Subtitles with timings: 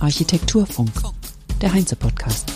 [0.00, 0.90] Architekturfunk,
[1.60, 2.50] der Heinze-Podcast.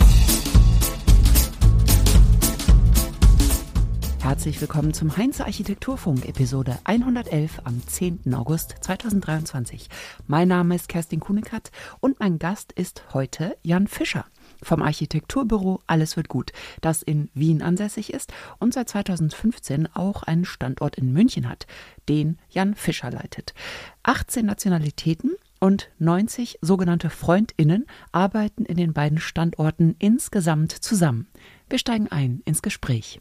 [4.22, 8.34] Herzlich willkommen zum Heinze Architekturfunk, Episode 111 am 10.
[8.34, 9.90] August 2023.
[10.26, 11.70] Mein Name ist Kerstin Kunekat
[12.00, 14.24] und mein Gast ist heute Jan Fischer
[14.62, 20.44] vom Architekturbüro Alles wird gut, das in Wien ansässig ist und seit 2015 auch einen
[20.44, 21.66] Standort in München hat,
[22.08, 23.54] den Jan Fischer leitet.
[24.02, 31.28] 18 Nationalitäten und 90 sogenannte Freundinnen arbeiten in den beiden Standorten insgesamt zusammen.
[31.68, 33.20] Wir steigen ein ins Gespräch.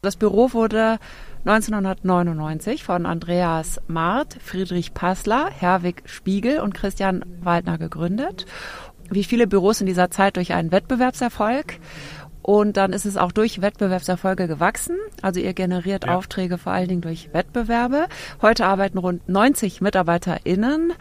[0.00, 0.98] Das Büro wurde
[1.44, 8.46] 1999 von Andreas Marth, Friedrich Passler, Herwig Spiegel und Christian Waldner gegründet.
[9.10, 11.78] Wie viele Büros in dieser Zeit durch einen Wettbewerbserfolg.
[12.42, 14.96] Und dann ist es auch durch Wettbewerbserfolge gewachsen.
[15.20, 16.16] Also ihr generiert ja.
[16.16, 18.06] Aufträge vor allen Dingen durch Wettbewerbe.
[18.40, 20.94] Heute arbeiten rund 90 MitarbeiterInnen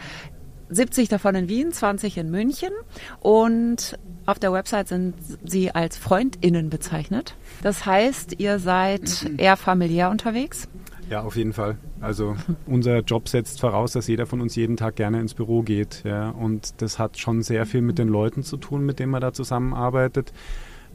[0.70, 2.72] 70 davon in Wien, 20 in München
[3.20, 7.36] und auf der Website sind sie als Freundinnen bezeichnet.
[7.62, 10.68] Das heißt, ihr seid eher familiär unterwegs?
[11.10, 11.78] Ja, auf jeden Fall.
[12.02, 16.04] Also unser Job setzt voraus, dass jeder von uns jeden Tag gerne ins Büro geht.
[16.06, 19.22] Ja, und das hat schon sehr viel mit den Leuten zu tun, mit denen man
[19.22, 20.34] da zusammenarbeitet.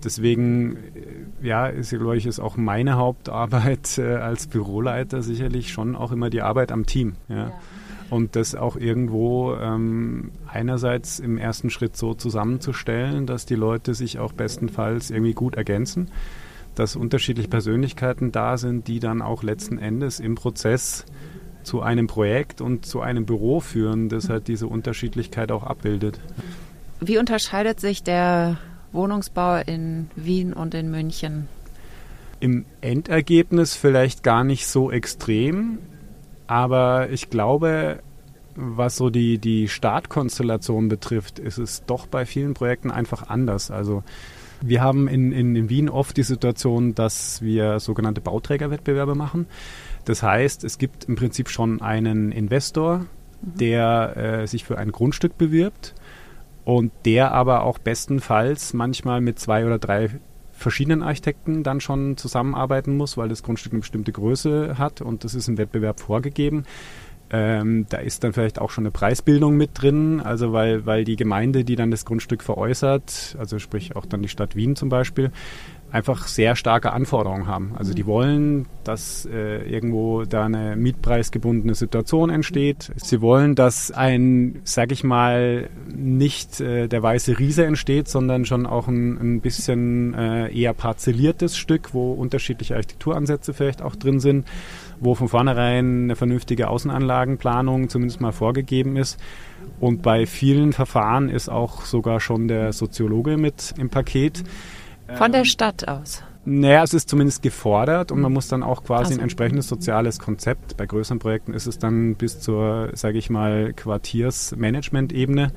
[0.05, 5.97] Deswegen, äh, ja, ist, glaube ich, ist auch meine Hauptarbeit äh, als Büroleiter sicherlich schon
[5.97, 7.15] auch immer die Arbeit am Team.
[7.29, 7.37] Ja.
[7.37, 7.53] ja
[8.13, 14.19] und das auch irgendwo ähm, einerseits im ersten Schritt so zusammenzustellen, dass die Leute sich
[14.19, 16.11] auch bestenfalls irgendwie gut ergänzen,
[16.75, 21.05] dass unterschiedliche Persönlichkeiten da sind, die dann auch letzten Endes im Prozess
[21.63, 26.19] zu einem Projekt und zu einem Büro führen, das halt diese Unterschiedlichkeit auch abbildet.
[27.01, 28.59] Wie unterscheidet sich der
[28.93, 31.49] Wohnungsbau in Wien und in München?
[32.41, 35.79] Im Endergebnis vielleicht gar nicht so extrem.
[36.47, 38.01] Aber ich glaube,
[38.55, 43.71] was so die, die Startkonstellation betrifft, ist es doch bei vielen Projekten einfach anders.
[43.71, 44.03] Also
[44.65, 49.47] wir haben in, in, in Wien oft die Situation, dass wir sogenannte Bauträgerwettbewerbe machen.
[50.05, 53.07] Das heißt, es gibt im Prinzip schon einen Investor, mhm.
[53.59, 55.95] der äh, sich für ein Grundstück bewirbt
[56.65, 60.11] und der aber auch bestenfalls manchmal mit zwei oder drei
[60.53, 65.35] verschiedenen Architekten dann schon zusammenarbeiten muss, weil das Grundstück eine bestimmte Größe hat und das
[65.35, 66.65] ist im Wettbewerb vorgegeben.
[67.33, 71.17] Ähm, da ist dann vielleicht auch schon eine Preisbildung mit drin, also weil, weil die
[71.17, 75.33] Gemeinde, die dann das Grundstück veräußert, also sprich auch dann die Stadt Wien zum Beispiel,
[75.93, 77.73] einfach sehr starke Anforderungen haben.
[77.77, 82.91] Also die wollen, dass äh, irgendwo da eine mietpreisgebundene Situation entsteht.
[82.97, 88.67] Sie wollen, dass ein, sag ich mal, nicht äh, der weiße Riese entsteht, sondern schon
[88.67, 94.47] auch ein, ein bisschen äh, eher parzelliertes Stück, wo unterschiedliche Architekturansätze vielleicht auch drin sind,
[95.03, 99.19] wo von vornherein eine vernünftige Außenanlagenplanung zumindest mal vorgegeben ist.
[99.81, 104.45] Und bei vielen Verfahren ist auch sogar schon der Soziologe mit im Paket.
[105.15, 106.23] Von der Stadt aus?
[106.45, 109.15] Naja, es ist zumindest gefordert und man muss dann auch quasi also.
[109.15, 110.77] ein entsprechendes soziales Konzept.
[110.77, 115.53] Bei größeren Projekten ist es dann bis zur, sage ich mal, Quartiersmanagement-Ebene.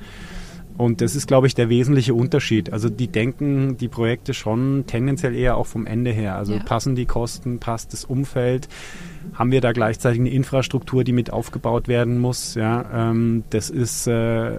[0.76, 2.72] Und das ist, glaube ich, der wesentliche Unterschied.
[2.72, 6.36] Also die denken die Projekte schon tendenziell eher auch vom Ende her.
[6.36, 6.62] Also ja.
[6.62, 8.68] passen die Kosten, passt das Umfeld,
[9.34, 12.54] haben wir da gleichzeitig eine Infrastruktur, die mit aufgebaut werden muss.
[12.54, 14.50] Ja, ähm, das ist, äh,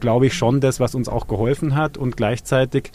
[0.00, 2.92] glaube ich, schon das, was uns auch geholfen hat und gleichzeitig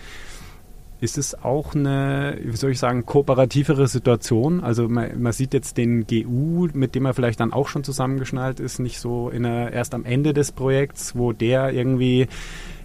[1.02, 4.62] ist es auch eine, wie soll ich sagen, kooperativere Situation.
[4.62, 8.60] Also man, man, sieht jetzt den GU, mit dem er vielleicht dann auch schon zusammengeschnallt
[8.60, 12.28] ist, nicht so in einer, erst am Ende des Projekts, wo der irgendwie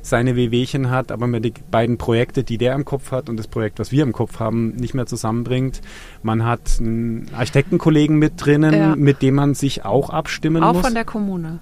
[0.04, 3.48] seine Wehwehchen hat, aber man die beiden Projekte, die der im Kopf hat und das
[3.48, 5.80] Projekt, was wir im Kopf haben, nicht mehr zusammenbringt.
[6.22, 8.96] Man hat einen Architektenkollegen mit drinnen, ja.
[8.96, 10.82] mit dem man sich auch abstimmen auch muss.
[10.82, 11.60] Auch von der Kommune.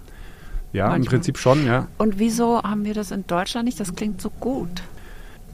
[0.73, 0.99] Ja, Manchmal.
[0.99, 1.87] im Prinzip schon, ja.
[1.99, 3.79] Und wieso haben wir das in Deutschland nicht?
[3.79, 4.83] Das klingt so gut.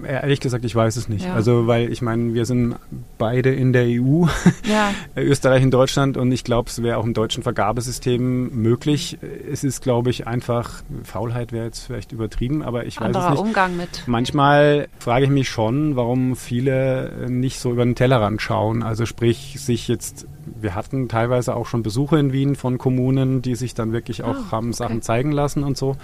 [0.04, 1.26] Ehrlich gesagt, ich weiß es nicht.
[1.26, 1.34] Ja.
[1.34, 2.76] Also, weil ich meine, wir sind
[3.18, 4.26] beide in der EU,
[4.64, 4.92] ja.
[5.16, 9.18] Österreich und Deutschland, und ich glaube, es wäre auch im deutschen Vergabesystem möglich.
[9.50, 13.38] Es ist, glaube ich, einfach, Faulheit wäre jetzt vielleicht übertrieben, aber ich Anderer weiß es
[13.38, 13.46] nicht.
[13.48, 14.02] Umgang mit.
[14.06, 18.82] Manchmal frage ich mich schon, warum viele nicht so über den Tellerrand schauen.
[18.82, 20.26] Also sprich, sich jetzt
[20.60, 24.36] wir hatten teilweise auch schon Besuche in Wien von Kommunen, die sich dann wirklich auch
[24.48, 24.76] oh, haben okay.
[24.76, 25.96] Sachen zeigen lassen und so.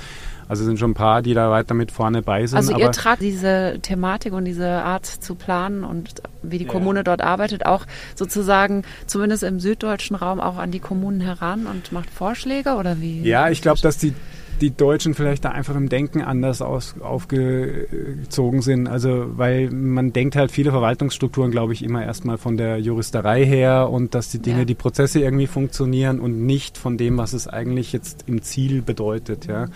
[0.48, 2.56] Also sind schon ein paar, die da weiter mit vorne bei sind.
[2.56, 6.70] Also ihr tragt diese Thematik und diese Art zu planen und wie die ja.
[6.70, 11.92] Kommune dort arbeitet, auch sozusagen zumindest im süddeutschen Raum auch an die Kommunen heran und
[11.92, 13.22] macht Vorschläge oder wie?
[13.22, 14.14] Ja, ich glaube, dass die
[14.60, 18.86] die Deutschen vielleicht da einfach im Denken anders aus, aufgezogen sind.
[18.86, 23.90] Also, weil man denkt halt viele Verwaltungsstrukturen, glaube ich, immer erstmal von der Juristerei her
[23.90, 24.64] und dass die Dinge, ja.
[24.64, 29.46] die Prozesse irgendwie funktionieren und nicht von dem, was es eigentlich jetzt im Ziel bedeutet,
[29.46, 29.66] ja.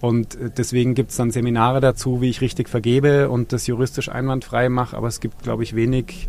[0.00, 4.08] Und äh, deswegen gibt es dann Seminare dazu, wie ich richtig vergebe und das juristisch
[4.08, 6.28] einwandfrei mache, aber es gibt, glaube ich, wenig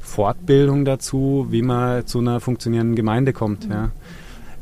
[0.00, 3.68] Fortbildung dazu, wie man zu einer funktionierenden Gemeinde kommt.
[3.68, 3.90] Ja.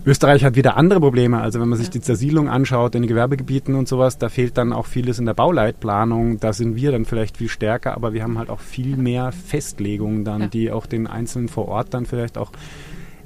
[0.07, 1.41] Österreich hat wieder andere Probleme.
[1.41, 4.73] Also wenn man sich die Zersiedlung anschaut in den Gewerbegebieten und sowas, da fehlt dann
[4.73, 6.41] auch vieles in der Bauleitplanung.
[6.41, 10.25] Da sind wir dann vielleicht viel stärker, aber wir haben halt auch viel mehr Festlegungen
[10.25, 10.47] dann, ja.
[10.47, 12.51] die auch den Einzelnen vor Ort dann vielleicht auch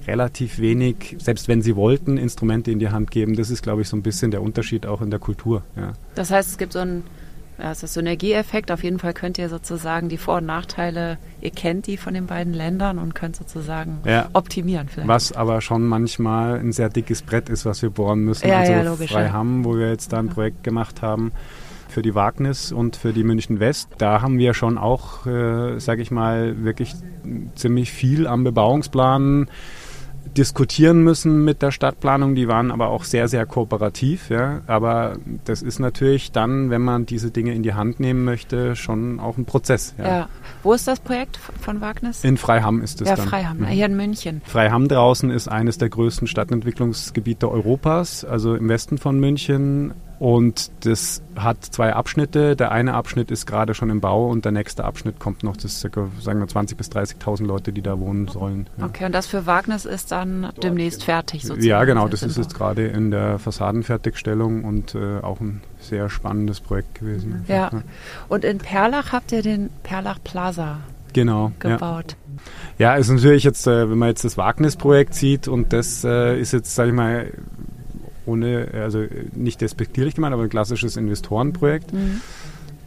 [0.06, 3.36] relativ wenig, selbst wenn sie wollten, Instrumente in die Hand geben.
[3.36, 5.62] Das ist, glaube ich, so ein bisschen der Unterschied auch in der Kultur.
[5.76, 5.92] Ja.
[6.14, 7.04] Das heißt, es gibt so ein
[7.58, 8.70] ja, es ist Synergieeffekt.
[8.70, 12.26] Auf jeden Fall könnt ihr sozusagen die Vor- und Nachteile, ihr kennt die von den
[12.26, 14.28] beiden Ländern und könnt sozusagen ja.
[14.32, 14.88] optimieren.
[14.88, 15.08] Vielleicht.
[15.08, 18.48] Was aber schon manchmal ein sehr dickes Brett ist, was wir bohren müssen.
[18.48, 21.32] Ja, also ja, logisch, Freiham, wo wir jetzt da ein Projekt gemacht haben
[21.88, 23.88] für die Wagnis und für die München West.
[23.98, 26.92] Da haben wir schon auch, äh, sage ich mal, wirklich
[27.54, 29.46] ziemlich viel am Bebauungsplan
[30.36, 32.34] diskutieren müssen mit der Stadtplanung.
[32.34, 34.30] Die waren aber auch sehr, sehr kooperativ.
[34.30, 34.62] Ja.
[34.66, 39.20] Aber das ist natürlich dann, wenn man diese Dinge in die Hand nehmen möchte, schon
[39.20, 39.94] auch ein Prozess.
[39.98, 40.04] Ja.
[40.04, 40.28] ja.
[40.62, 42.24] Wo ist das Projekt von Wagnis?
[42.24, 43.26] In Freiham ist es ja, dann.
[43.26, 43.66] Ja, Freiham, mhm.
[43.66, 44.42] hier in München.
[44.44, 49.94] Freiham draußen ist eines der größten Stadtentwicklungsgebiete Europas, also im Westen von München.
[50.18, 52.56] Und das hat zwei Abschnitte.
[52.56, 55.56] Der eine Abschnitt ist gerade schon im Bau und der nächste Abschnitt kommt noch.
[55.56, 58.68] Das sind circa, sagen wir, 20.000 bis 30.000 Leute, die da wohnen sollen.
[58.78, 58.86] Ja.
[58.86, 61.66] Okay, und das für Wagnis ist dann demnächst fertig sozusagen?
[61.66, 62.08] Ja, genau.
[62.08, 67.44] Das ist jetzt gerade in der Fassadenfertigstellung und äh, auch ein sehr spannendes Projekt gewesen.
[67.48, 67.70] Ja.
[67.72, 67.82] ja.
[68.28, 70.78] Und in Perlach habt ihr den Perlach Plaza
[71.14, 72.16] genau, gebaut.
[72.78, 72.92] Ja.
[72.92, 76.52] ja, ist natürlich jetzt, äh, wenn man jetzt das Wagnis-Projekt sieht und das äh, ist
[76.52, 77.32] jetzt, sage ich mal,
[78.26, 79.04] ohne, also
[79.34, 81.92] nicht despektierlich gemeint, aber ein klassisches Investorenprojekt.
[81.92, 82.20] Mhm.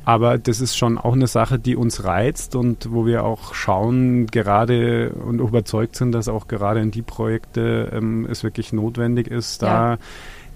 [0.07, 4.28] Aber das ist schon auch eine Sache, die uns reizt und wo wir auch schauen,
[4.28, 9.63] gerade und überzeugt sind, dass auch gerade in die Projekte ähm, es wirklich notwendig ist,
[9.63, 9.98] da ja.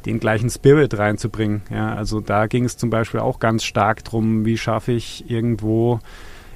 [0.06, 1.63] den gleichen Spirit reinzubringen.
[1.69, 6.00] Ja, also da ging es zum Beispiel auch ganz stark darum, wie schaffe ich irgendwo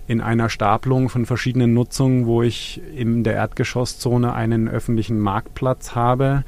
[0.07, 6.45] in einer Stapelung von verschiedenen Nutzungen, wo ich in der Erdgeschosszone einen öffentlichen Marktplatz habe,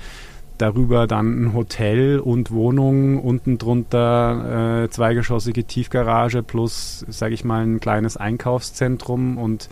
[0.57, 7.63] darüber dann ein Hotel und Wohnungen, unten drunter äh, zweigeschossige Tiefgarage plus, sage ich mal,
[7.63, 9.69] ein kleines Einkaufszentrum und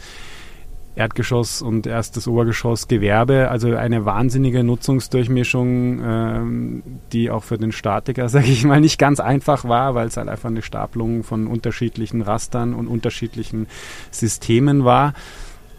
[0.96, 8.30] Erdgeschoss und erstes Obergeschoss Gewerbe, also eine wahnsinnige Nutzungsdurchmischung, ähm, die auch für den Statiker,
[8.30, 12.22] sage ich mal, nicht ganz einfach war, weil es halt einfach eine Stapelung von unterschiedlichen
[12.22, 13.68] Rastern und unterschiedlichen
[14.12, 15.14] Systemen war,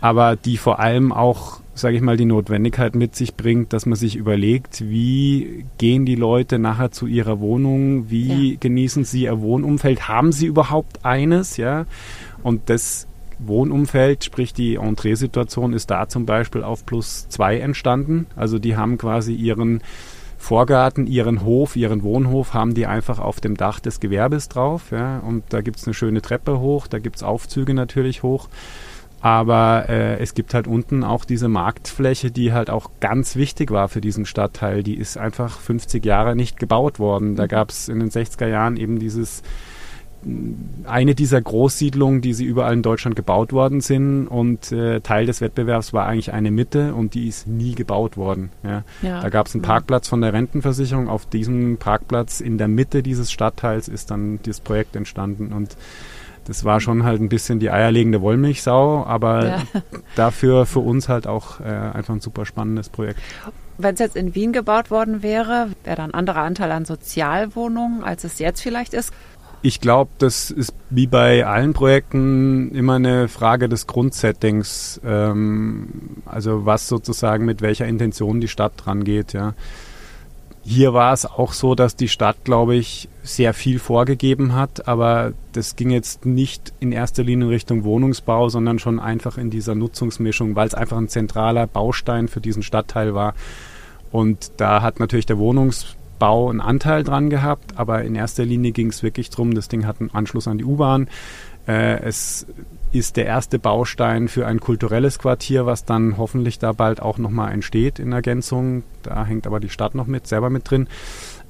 [0.01, 3.97] aber die vor allem auch sage ich mal, die Notwendigkeit mit sich bringt, dass man
[3.97, 8.57] sich überlegt, wie gehen die Leute nachher zu ihrer Wohnung, wie ja.
[8.59, 11.87] genießen sie ihr Wohnumfeld, haben sie überhaupt eines, ja?
[12.43, 13.07] Und das
[13.39, 18.27] Wohnumfeld, sprich die Entree-Situation, ist da zum Beispiel auf plus zwei entstanden.
[18.35, 19.83] Also die haben quasi ihren
[20.39, 24.91] Vorgarten, ihren Hof, ihren Wohnhof haben die einfach auf dem Dach des Gewerbes drauf.
[24.91, 25.19] Ja?
[25.19, 28.49] Und da gibt es eine schöne Treppe hoch, da gibt es Aufzüge natürlich hoch.
[29.27, 33.89] Aber äh, es gibt halt unten auch diese Marktfläche, die halt auch ganz wichtig war
[33.89, 34.85] für diesen Stadtteil.
[34.85, 37.35] Die ist einfach 50 Jahre nicht gebaut worden.
[37.35, 37.49] Da mhm.
[37.49, 39.43] gab es in den 60er Jahren eben dieses
[40.85, 45.41] eine dieser Großsiedlungen, die sie überall in Deutschland gebaut worden sind und äh, Teil des
[45.41, 48.51] Wettbewerbs war eigentlich eine Mitte und die ist nie gebaut worden.
[48.63, 48.85] Ja.
[49.03, 51.09] ja da gab es einen Parkplatz von der Rentenversicherung.
[51.09, 55.77] Auf diesem Parkplatz in der Mitte dieses Stadtteils ist dann dieses Projekt entstanden und
[56.47, 59.63] das war schon halt ein bisschen die eierlegende Wollmilchsau, aber ja.
[60.15, 63.21] dafür für uns halt auch äh, einfach ein super spannendes Projekt.
[63.79, 68.05] Wenn es jetzt in Wien gebaut worden wäre, wäre da ein anderer Anteil an Sozialwohnungen,
[68.05, 69.13] als es jetzt vielleicht ist?
[69.63, 76.65] Ich glaube, das ist wie bei allen Projekten immer eine Frage des Grundsettings, ähm, also
[76.65, 79.55] was sozusagen mit welcher Intention die Stadt dran geht, ja.
[80.69, 85.33] Hier war es auch so, dass die Stadt, glaube ich, sehr viel vorgegeben hat, aber
[85.53, 89.77] das ging jetzt nicht in erster Linie in Richtung Wohnungsbau, sondern schon einfach in dieser
[89.77, 93.35] Nutzungsmischung, weil es einfach ein zentraler Baustein für diesen Stadtteil war.
[94.11, 98.89] Und da hat natürlich der Wohnungsbau einen Anteil dran gehabt, aber in erster Linie ging
[98.89, 101.07] es wirklich darum, das Ding hat einen Anschluss an die U-Bahn.
[101.69, 102.45] Äh, es
[102.99, 107.53] ist der erste Baustein für ein kulturelles Quartier, was dann hoffentlich da bald auch nochmal
[107.53, 108.83] entsteht in Ergänzung.
[109.03, 110.89] Da hängt aber die Stadt noch mit, selber mit drin.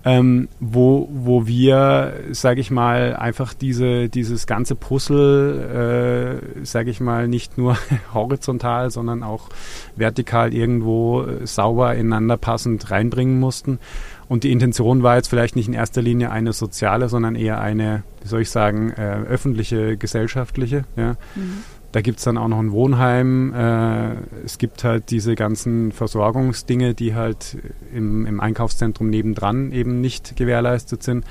[0.04, 7.00] Ähm, wo, wo wir, sage ich mal, einfach diese, dieses ganze Puzzle, äh, sage ich
[7.00, 7.76] mal, nicht nur
[8.14, 9.48] horizontal, sondern auch
[9.96, 13.80] vertikal irgendwo äh, sauber ineinander passend reinbringen mussten.
[14.28, 18.02] Und die Intention war jetzt vielleicht nicht in erster Linie eine soziale, sondern eher eine,
[18.22, 20.84] wie soll ich sagen, äh, öffentliche, gesellschaftliche.
[20.96, 21.12] Ja.
[21.34, 21.62] Mhm.
[21.92, 23.54] Da gibt es dann auch noch ein Wohnheim.
[23.54, 27.56] Äh, es gibt halt diese ganzen Versorgungsdinge, die halt
[27.94, 31.24] im, im Einkaufszentrum nebendran eben nicht gewährleistet sind.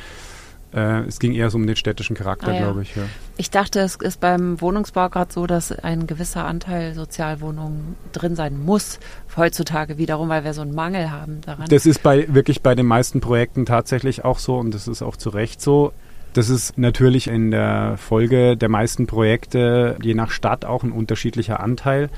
[0.75, 2.61] Äh, es ging eher so um den städtischen Charakter, ah, ja.
[2.63, 2.95] glaube ich.
[2.95, 3.03] Ja.
[3.37, 8.61] Ich dachte, es ist beim Wohnungsbau gerade so, dass ein gewisser Anteil Sozialwohnungen drin sein
[8.63, 8.99] muss,
[9.37, 11.67] heutzutage wiederum, weil wir so einen Mangel haben daran.
[11.69, 15.15] Das ist bei wirklich bei den meisten Projekten tatsächlich auch so und das ist auch
[15.15, 15.93] zu Recht so.
[16.33, 21.61] Das ist natürlich in der Folge der meisten Projekte je nach Stadt auch ein unterschiedlicher
[21.61, 22.09] Anteil.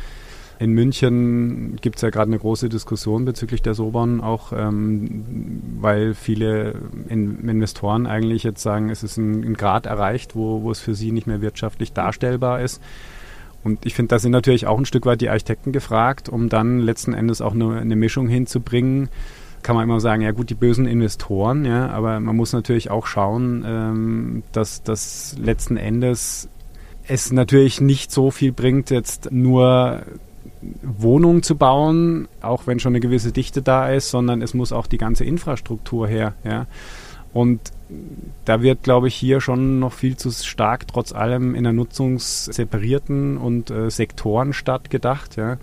[0.60, 6.16] In München gibt es ja gerade eine große Diskussion bezüglich der Sobern, auch ähm, weil
[6.16, 10.80] viele in Investoren eigentlich jetzt sagen, es ist ein, ein Grad erreicht, wo, wo es
[10.80, 12.82] für sie nicht mehr wirtschaftlich darstellbar ist.
[13.64, 16.80] Und ich finde, da sind natürlich auch ein Stück weit die Architekten gefragt, um dann
[16.80, 19.10] letzten Endes auch eine, eine Mischung hinzubringen.
[19.62, 23.06] Kann man immer sagen, ja gut, die bösen Investoren, ja, aber man muss natürlich auch
[23.06, 26.50] schauen, ähm, dass das letzten Endes
[27.08, 30.04] es natürlich nicht so viel bringt, jetzt nur
[30.82, 34.88] Wohnungen zu bauen, auch wenn schon eine gewisse Dichte da ist, sondern es muss auch
[34.88, 36.34] die ganze Infrastruktur her.
[36.44, 36.68] Ja.
[37.34, 37.60] Und
[38.46, 43.38] da wird, glaube ich, hier schon noch viel zu stark trotz allem in der nutzungsseparierten
[43.38, 45.36] und äh, Sektorenstadt gedacht.
[45.36, 45.58] Ja.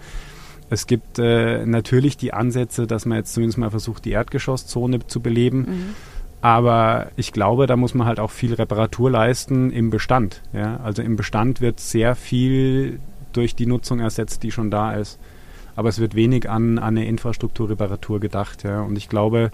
[0.70, 5.20] Es gibt äh, natürlich die Ansätze, dass man jetzt zumindest mal versucht, die Erdgeschosszone zu
[5.20, 5.58] beleben.
[5.58, 5.94] Mhm.
[6.40, 10.42] Aber ich glaube, da muss man halt auch viel Reparatur leisten im Bestand.
[10.52, 10.78] Ja?
[10.84, 13.00] Also im Bestand wird sehr viel
[13.36, 15.18] durch die Nutzung ersetzt, die schon da ist.
[15.76, 18.62] Aber es wird wenig an, an eine Infrastrukturreparatur gedacht.
[18.62, 18.82] Ja.
[18.82, 19.50] Und ich glaube,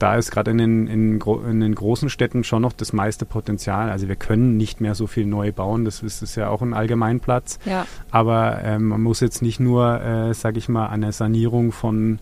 [0.00, 3.90] da ist gerade in den, in, in den, großen Städten schon noch das meiste Potenzial.
[3.90, 6.72] Also wir können nicht mehr so viel neu bauen, das ist, ist ja auch ein
[6.72, 7.58] Allgemeinplatz.
[7.66, 7.86] Ja.
[8.10, 12.18] Aber ähm, man muss jetzt nicht nur, äh, sage ich mal, an eine Sanierung von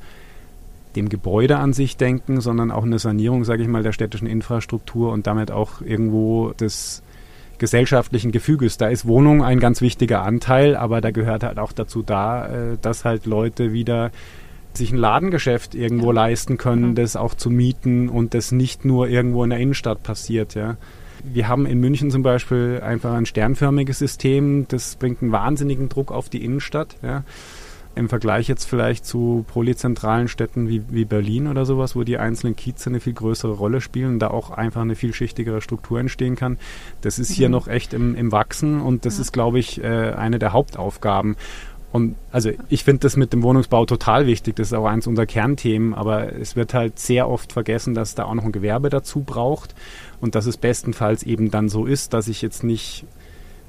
[0.96, 5.12] dem Gebäude an sich denken, sondern auch eine Sanierung, sage ich mal, der städtischen Infrastruktur
[5.12, 7.02] und damit auch irgendwo das
[7.58, 8.76] gesellschaftlichen Gefüges.
[8.76, 12.78] Da ist Wohnung ein ganz wichtiger Anteil, aber da gehört halt auch dazu da, äh,
[12.80, 14.10] dass halt Leute wieder
[14.74, 16.22] sich ein Ladengeschäft irgendwo ja.
[16.22, 20.54] leisten können, das auch zu mieten und das nicht nur irgendwo in der Innenstadt passiert,
[20.54, 20.76] ja.
[21.24, 26.12] Wir haben in München zum Beispiel einfach ein sternförmiges System, das bringt einen wahnsinnigen Druck
[26.12, 27.24] auf die Innenstadt, ja
[27.98, 32.56] im Vergleich jetzt vielleicht zu polyzentralen Städten wie, wie Berlin oder sowas, wo die einzelnen
[32.56, 36.58] Kieze eine viel größere Rolle spielen und da auch einfach eine vielschichtigere Struktur entstehen kann.
[37.00, 37.52] Das ist hier mhm.
[37.52, 39.22] noch echt im, im Wachsen und das ja.
[39.22, 41.36] ist, glaube ich, äh, eine der Hauptaufgaben.
[41.90, 44.56] Und also ich finde das mit dem Wohnungsbau total wichtig.
[44.56, 45.94] Das ist auch eins unserer Kernthemen.
[45.94, 49.74] Aber es wird halt sehr oft vergessen, dass da auch noch ein Gewerbe dazu braucht
[50.20, 53.06] und dass es bestenfalls eben dann so ist, dass ich jetzt nicht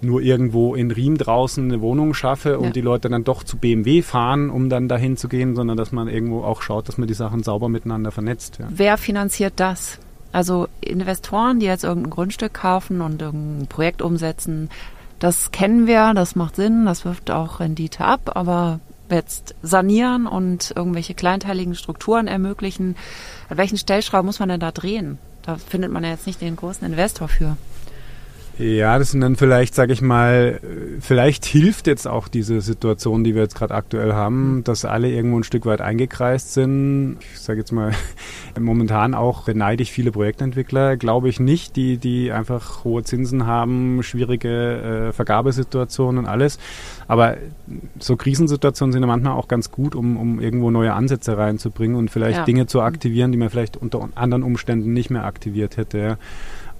[0.01, 2.71] nur irgendwo in Riem draußen eine Wohnung schaffe und ja.
[2.71, 6.07] die Leute dann doch zu BMW fahren, um dann dahin zu gehen, sondern dass man
[6.07, 8.57] irgendwo auch schaut, dass man die Sachen sauber miteinander vernetzt.
[8.59, 8.67] Ja.
[8.69, 9.99] Wer finanziert das?
[10.31, 14.69] Also Investoren, die jetzt irgendein Grundstück kaufen und irgendein Projekt umsetzen,
[15.19, 18.79] das kennen wir, das macht Sinn, das wirft auch Rendite ab, aber
[19.09, 22.95] jetzt sanieren und irgendwelche kleinteiligen Strukturen ermöglichen,
[23.49, 25.17] an welchen Stellschrauben muss man denn da drehen?
[25.41, 27.57] Da findet man ja jetzt nicht den großen Investor für.
[28.59, 30.59] Ja, das sind dann vielleicht, sage ich mal,
[30.99, 35.39] vielleicht hilft jetzt auch diese Situation, die wir jetzt gerade aktuell haben, dass alle irgendwo
[35.39, 37.19] ein Stück weit eingekreist sind.
[37.33, 37.93] Ich sage jetzt mal,
[38.59, 44.03] momentan auch beneide ich viele Projektentwickler, glaube ich nicht, die, die einfach hohe Zinsen haben,
[44.03, 46.59] schwierige äh, Vergabesituationen und alles.
[47.07, 47.37] Aber
[47.97, 52.11] so Krisensituationen sind ja manchmal auch ganz gut, um, um irgendwo neue Ansätze reinzubringen und
[52.11, 52.43] vielleicht ja.
[52.43, 56.17] Dinge zu aktivieren, die man vielleicht unter anderen Umständen nicht mehr aktiviert hätte.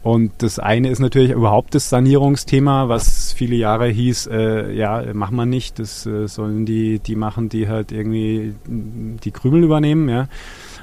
[0.02, 5.36] Und das eine ist natürlich überhaupt das Sanierungsthema, was viele Jahre hieß, äh, ja, machen
[5.36, 10.28] wir nicht, das äh, sollen die, die machen, die halt irgendwie die Krümel übernehmen, ja.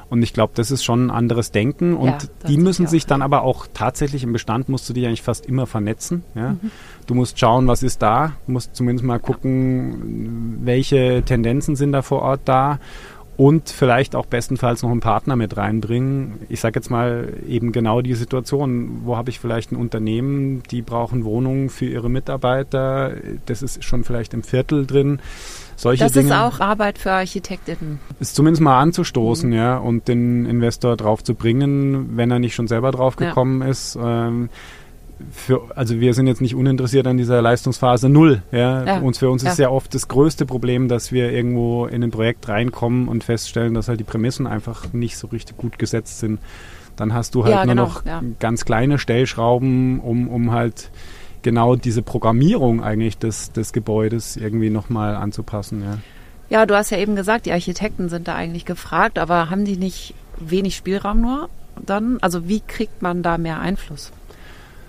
[0.08, 1.96] Und ich glaube, das ist schon ein anderes Denken.
[1.96, 2.18] Und ja,
[2.48, 5.66] die müssen sich dann aber auch tatsächlich im Bestand musst du dich eigentlich fast immer
[5.66, 6.22] vernetzen.
[6.34, 6.50] Ja?
[6.50, 6.70] Mhm.
[7.06, 12.02] Du musst schauen, was ist da, du musst zumindest mal gucken, welche Tendenzen sind da
[12.02, 12.78] vor Ort da
[13.36, 16.38] und vielleicht auch bestenfalls noch einen Partner mit reinbringen.
[16.48, 20.80] Ich sage jetzt mal eben genau die Situation, wo habe ich vielleicht ein Unternehmen, die
[20.80, 23.12] brauchen Wohnungen für ihre Mitarbeiter,
[23.44, 25.20] das ist schon vielleicht im Viertel drin.
[25.76, 28.00] Solche das Dinge, ist auch Arbeit für Architektinnen.
[28.20, 29.56] Ist zumindest mal anzustoßen, mhm.
[29.56, 33.68] ja, und den Investor drauf zu bringen, wenn er nicht schon selber drauf gekommen ja.
[33.68, 33.98] ist.
[34.02, 34.48] Ähm,
[35.30, 38.42] für, also wir sind jetzt nicht uninteressiert an dieser Leistungsphase null.
[38.52, 38.84] Ja?
[38.84, 38.98] ja.
[38.98, 39.50] Und für uns ja.
[39.50, 43.74] ist ja oft das größte Problem, dass wir irgendwo in ein Projekt reinkommen und feststellen,
[43.74, 46.40] dass halt die Prämissen einfach nicht so richtig gut gesetzt sind.
[46.96, 48.02] Dann hast du halt ja, nur genau, noch
[48.38, 50.90] ganz kleine Stellschrauben, um, um halt
[51.42, 55.82] genau diese Programmierung eigentlich des, des Gebäudes irgendwie nochmal anzupassen.
[55.82, 55.98] Ja.
[56.48, 59.76] ja, du hast ja eben gesagt, die Architekten sind da eigentlich gefragt, aber haben die
[59.76, 61.48] nicht wenig Spielraum nur
[61.84, 62.18] dann?
[62.20, 64.12] Also wie kriegt man da mehr Einfluss?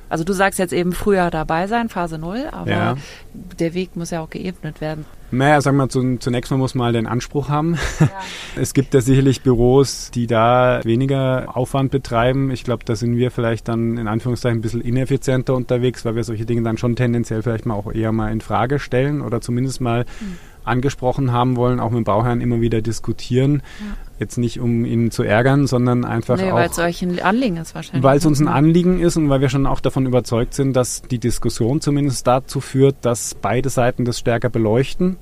[0.10, 2.96] Also du sagst jetzt eben früher dabei sein, Phase 0, aber ja.
[3.34, 5.06] der Weg muss ja auch geebnet werden.
[5.30, 7.78] Naja, sagen wir zunächst mal muss man den Anspruch haben.
[8.00, 8.10] Ja.
[8.56, 12.50] Es gibt ja sicherlich Büros, die da weniger Aufwand betreiben.
[12.50, 16.24] Ich glaube, da sind wir vielleicht dann in Anführungszeichen ein bisschen ineffizienter unterwegs, weil wir
[16.24, 19.82] solche Dinge dann schon tendenziell vielleicht mal auch eher mal in Frage stellen oder zumindest
[19.82, 20.38] mal mhm
[20.68, 23.62] angesprochen haben wollen, auch mit dem Bauherrn immer wieder diskutieren.
[23.80, 23.86] Ja.
[24.20, 26.56] Jetzt nicht, um ihn zu ärgern, sondern einfach nee, auch...
[26.56, 28.04] weil es euch ein Anliegen ist wahrscheinlich.
[28.04, 31.04] Weil es uns ein Anliegen ist und weil wir schon auch davon überzeugt sind, dass
[31.04, 35.18] die Diskussion zumindest dazu führt, dass beide Seiten das stärker beleuchten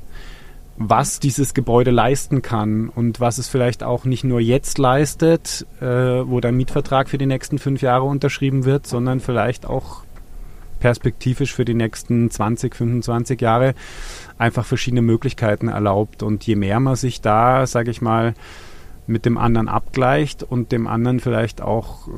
[0.78, 5.86] was dieses Gebäude leisten kann und was es vielleicht auch nicht nur jetzt leistet, äh,
[5.86, 10.04] wo der Mietvertrag für die nächsten fünf Jahre unterschrieben wird, sondern vielleicht auch
[10.80, 13.74] perspektivisch für die nächsten 20, 25 Jahre
[14.38, 16.24] einfach verschiedene Möglichkeiten erlaubt.
[16.24, 18.34] Und je mehr man sich da, sage ich mal,
[19.08, 22.12] mit dem anderen abgleicht und dem anderen vielleicht auch äh,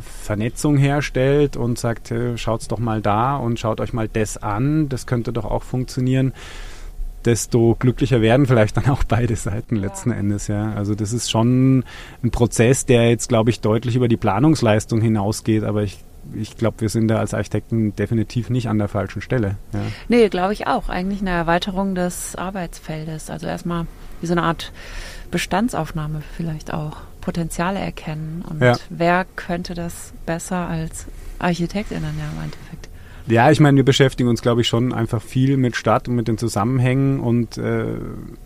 [0.00, 4.88] Vernetzung herstellt und sagt, äh, schaut's doch mal da und schaut euch mal das an,
[4.88, 6.34] das könnte doch auch funktionieren,
[7.24, 10.16] desto glücklicher werden vielleicht dann auch beide Seiten letzten ja.
[10.16, 10.72] Endes, ja.
[10.72, 11.84] Also das ist schon
[12.22, 15.98] ein Prozess, der jetzt, glaube ich, deutlich über die Planungsleistung hinausgeht, aber ich
[16.34, 19.56] ich glaube, wir sind da als Architekten definitiv nicht an der falschen Stelle.
[19.72, 19.80] Ja.
[20.08, 20.88] Nee, glaube ich auch.
[20.88, 23.30] Eigentlich eine Erweiterung des Arbeitsfeldes.
[23.30, 23.86] Also erstmal
[24.20, 24.72] wie so eine Art
[25.30, 26.98] Bestandsaufnahme vielleicht auch.
[27.20, 28.42] Potenziale erkennen.
[28.48, 28.76] Und ja.
[28.88, 31.06] wer könnte das besser als
[31.38, 32.88] ArchitektInnen ja im Endeffekt?
[33.26, 36.28] Ja, ich meine, wir beschäftigen uns, glaube ich, schon einfach viel mit Stadt und mit
[36.28, 37.96] den Zusammenhängen und äh,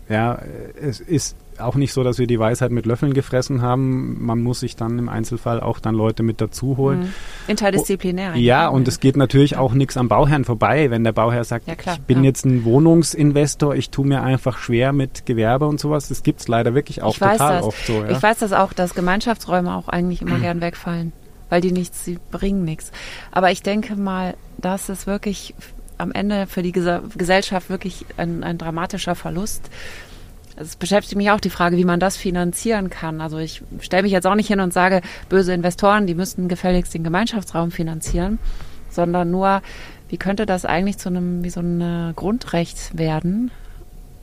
[0.09, 0.39] ja,
[0.81, 4.23] es ist auch nicht so, dass wir die Weisheit mit Löffeln gefressen haben.
[4.23, 7.01] Man muss sich dann im Einzelfall auch dann Leute mit dazu holen.
[7.01, 7.13] Mhm.
[7.47, 8.35] Interdisziplinär.
[8.35, 11.73] Ja, und es geht natürlich auch nichts am Bauherrn vorbei, wenn der Bauherr sagt, ja,
[11.73, 12.25] ich bin ja.
[12.25, 16.09] jetzt ein Wohnungsinvestor, ich tue mir einfach schwer mit Gewerbe und sowas.
[16.09, 17.93] Das gibt es leider wirklich auch ich total oft so.
[17.93, 18.09] Ja.
[18.09, 21.13] Ich weiß das auch, dass Gemeinschaftsräume auch eigentlich immer gern wegfallen,
[21.49, 22.91] weil die nichts, sie bringen nichts.
[23.31, 25.53] Aber ich denke mal, das ist wirklich
[25.97, 29.69] am Ende für die Gesellschaft wirklich ein, ein dramatischer Verlust
[30.55, 33.21] es beschäftigt mich auch die Frage, wie man das finanzieren kann.
[33.21, 36.93] Also ich stelle mich jetzt auch nicht hin und sage, böse Investoren, die müssten gefälligst
[36.93, 38.39] den Gemeinschaftsraum finanzieren,
[38.89, 39.61] sondern nur,
[40.09, 43.51] wie könnte das eigentlich zu einem, wie so ein Grundrecht werden,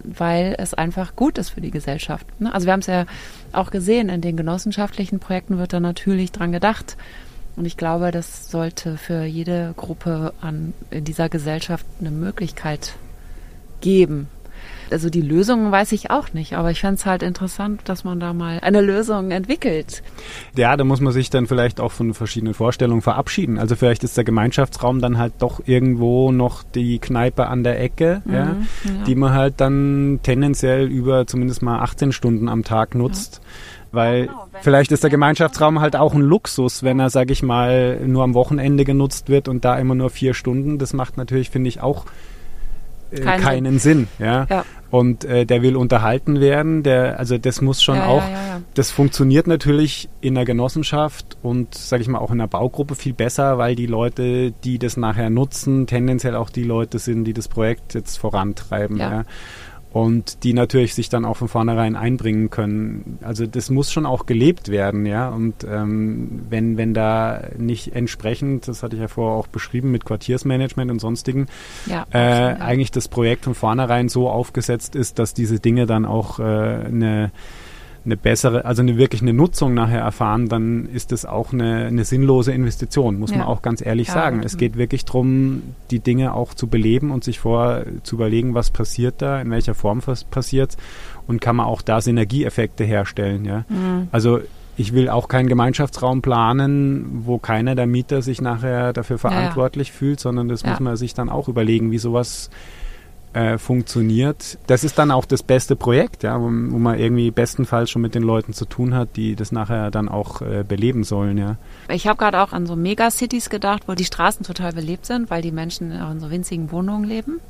[0.04, 2.26] weil es einfach gut ist für die Gesellschaft.
[2.40, 2.54] Ne?
[2.54, 3.06] Also wir haben es ja
[3.52, 6.96] auch gesehen, in den genossenschaftlichen Projekten wird da natürlich dran gedacht.
[7.56, 12.94] Und ich glaube, das sollte für jede Gruppe an, in dieser Gesellschaft eine Möglichkeit
[13.80, 14.28] geben,
[14.92, 18.20] also die Lösungen weiß ich auch nicht, aber ich fände es halt interessant, dass man
[18.20, 20.02] da mal eine Lösung entwickelt.
[20.56, 23.58] Ja, da muss man sich dann vielleicht auch von verschiedenen Vorstellungen verabschieden.
[23.58, 28.22] Also vielleicht ist der Gemeinschaftsraum dann halt doch irgendwo noch die Kneipe an der Ecke,
[28.24, 29.04] mhm, ja, ja.
[29.06, 33.40] die man halt dann tendenziell über zumindest mal 18 Stunden am Tag nutzt.
[33.42, 33.50] Ja
[33.92, 38.00] weil genau, vielleicht ist der Gemeinschaftsraum halt auch ein Luxus, wenn er, sage ich mal,
[38.06, 40.78] nur am Wochenende genutzt wird und da immer nur vier Stunden.
[40.78, 42.06] Das macht natürlich, finde ich, auch
[43.10, 44.08] äh, Kein keinen Sinn.
[44.18, 44.46] Sinn ja?
[44.48, 44.64] ja.
[44.90, 46.82] Und äh, der will unterhalten werden.
[46.82, 51.74] Der, also das muss schon ja, auch, ja, das funktioniert natürlich in der Genossenschaft und
[51.74, 55.30] sage ich mal auch in der Baugruppe viel besser, weil die Leute, die das nachher
[55.30, 58.96] nutzen, tendenziell auch die Leute sind, die das Projekt jetzt vorantreiben.
[58.96, 59.24] Ja
[59.92, 63.18] und die natürlich sich dann auch von vornherein einbringen können.
[63.22, 65.28] Also das muss schon auch gelebt werden, ja.
[65.28, 70.04] Und ähm, wenn, wenn da nicht entsprechend, das hatte ich ja vorher auch beschrieben mit
[70.04, 71.46] Quartiersmanagement und sonstigen,
[71.86, 76.38] ja, äh, eigentlich das Projekt von vornherein so aufgesetzt ist, dass diese Dinge dann auch
[76.38, 77.32] äh, eine
[78.04, 82.04] eine bessere, also eine wirklich eine Nutzung nachher erfahren, dann ist das auch eine, eine
[82.04, 83.38] sinnlose Investition, muss ja.
[83.38, 84.42] man auch ganz ehrlich ja, sagen.
[84.42, 88.70] Es geht wirklich darum, die Dinge auch zu beleben und sich vor zu überlegen, was
[88.70, 90.76] passiert da, in welcher Form was passiert
[91.26, 93.44] und kann man auch da Synergieeffekte herstellen.
[93.44, 93.64] Ja?
[93.68, 94.08] Mhm.
[94.12, 94.40] Also
[94.76, 99.94] ich will auch keinen Gemeinschaftsraum planen, wo keiner der Mieter sich nachher dafür verantwortlich ja,
[99.94, 102.48] fühlt, sondern das muss man sich dann auch überlegen, wie sowas
[103.32, 104.58] äh, funktioniert.
[104.66, 108.14] Das ist dann auch das beste Projekt, ja, wo, wo, man irgendwie bestenfalls schon mit
[108.14, 111.56] den Leuten zu tun hat, die das nachher dann auch äh, beleben sollen, ja.
[111.88, 115.42] Ich habe gerade auch an so Megacities gedacht, wo die Straßen total belebt sind, weil
[115.42, 117.40] die Menschen in so winzigen Wohnungen leben.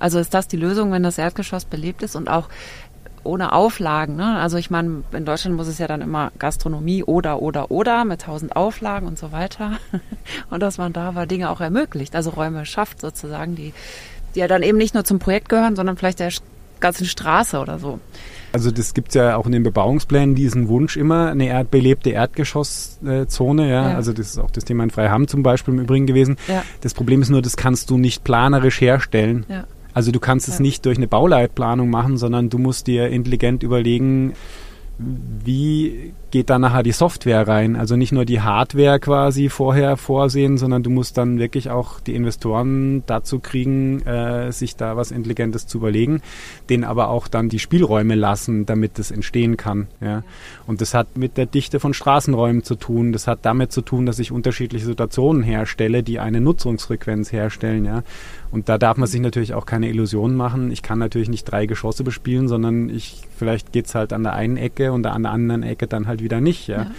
[0.00, 2.48] Also ist das die Lösung, wenn das Erdgeschoss belebt ist und auch
[3.24, 4.16] ohne Auflagen.
[4.16, 4.38] Ne?
[4.38, 8.22] Also ich meine, in Deutschland muss es ja dann immer Gastronomie oder oder oder mit
[8.22, 9.78] tausend Auflagen und so weiter.
[10.50, 13.72] Und dass man da aber Dinge auch ermöglicht, also Räume schafft sozusagen, die
[14.34, 16.30] die ja dann eben nicht nur zum Projekt gehören, sondern vielleicht der
[16.80, 18.00] ganzen Straße oder so.
[18.52, 22.10] Also das gibt es ja auch in den Bebauungsplänen, diesen Wunsch immer, eine erd belebte
[22.10, 23.68] Erdgeschosszone.
[23.68, 23.90] Ja?
[23.90, 23.96] ja?
[23.96, 26.36] Also das ist auch das Thema in Freiham zum Beispiel im Übrigen gewesen.
[26.46, 26.62] Ja.
[26.80, 29.44] Das Problem ist nur, das kannst du nicht planerisch herstellen.
[29.48, 29.66] Ja.
[29.92, 34.34] Also du kannst es nicht durch eine Bauleitplanung machen, sondern du musst dir intelligent überlegen,
[34.98, 37.74] wie geht da nachher die Software rein?
[37.74, 42.14] Also nicht nur die Hardware quasi vorher vorsehen, sondern du musst dann wirklich auch die
[42.14, 46.22] Investoren dazu kriegen, äh, sich da was Intelligentes zu überlegen,
[46.68, 49.88] denen aber auch dann die Spielräume lassen, damit das entstehen kann.
[50.00, 50.22] Ja?
[50.66, 53.12] Und das hat mit der Dichte von Straßenräumen zu tun.
[53.12, 57.84] Das hat damit zu tun, dass ich unterschiedliche Situationen herstelle, die eine Nutzungsfrequenz herstellen.
[57.84, 58.02] Ja?
[58.54, 60.70] Und da darf man sich natürlich auch keine Illusionen machen.
[60.70, 64.56] Ich kann natürlich nicht drei Geschosse bespielen, sondern ich vielleicht geht's halt an der einen
[64.56, 66.68] Ecke und an der anderen Ecke dann halt wieder nicht.
[66.68, 66.82] Ja.
[66.82, 66.90] ja.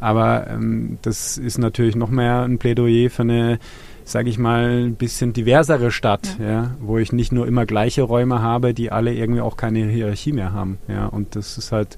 [0.00, 3.58] Aber ähm, das ist natürlich noch mehr ein Plädoyer für eine,
[4.04, 6.46] sage ich mal, ein bisschen diversere Stadt, ja.
[6.46, 6.70] ja.
[6.78, 10.52] wo ich nicht nur immer gleiche Räume habe, die alle irgendwie auch keine Hierarchie mehr
[10.52, 10.76] haben.
[10.88, 11.06] Ja.
[11.06, 11.96] Und das ist halt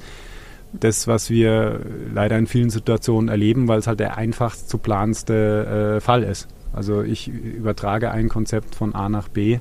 [0.73, 1.81] das, was wir
[2.15, 6.47] leider in vielen Situationen erleben, weil es halt der einfachst zu planste äh, Fall ist.
[6.75, 9.59] Also ich übertrage ein Konzept von A nach B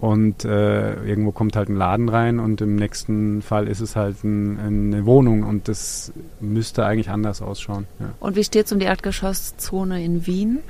[0.00, 4.22] und äh, irgendwo kommt halt ein Laden rein und im nächsten Fall ist es halt
[4.22, 7.86] ein, eine Wohnung und das müsste eigentlich anders ausschauen.
[7.98, 8.14] Ja.
[8.20, 10.60] Und wie steht es um die Erdgeschosszone in Wien?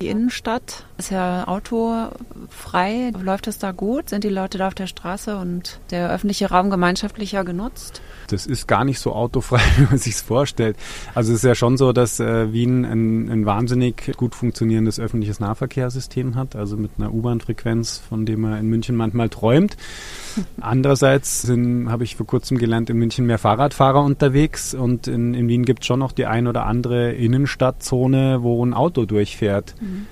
[0.00, 3.12] Die Innenstadt ist ja autofrei.
[3.18, 4.10] Läuft es da gut?
[4.10, 8.02] Sind die Leute da auf der Straße und der öffentliche Raum gemeinschaftlicher genutzt?
[8.28, 10.76] Das ist gar nicht so autofrei, wie man sich vorstellt.
[11.14, 15.40] Also es ist ja schon so, dass äh, Wien ein, ein, wahnsinnig gut funktionierendes öffentliches
[15.40, 19.78] Nahverkehrssystem hat, also mit einer U-Bahn-Frequenz, von dem man in München manchmal träumt.
[20.60, 25.64] Andererseits habe ich vor kurzem gelernt, in München mehr Fahrradfahrer unterwegs und in, in Wien
[25.64, 29.74] gibt es schon noch die ein oder andere Innenstadtzone, wo ein Auto durchfährt.
[29.86, 30.06] Mhm.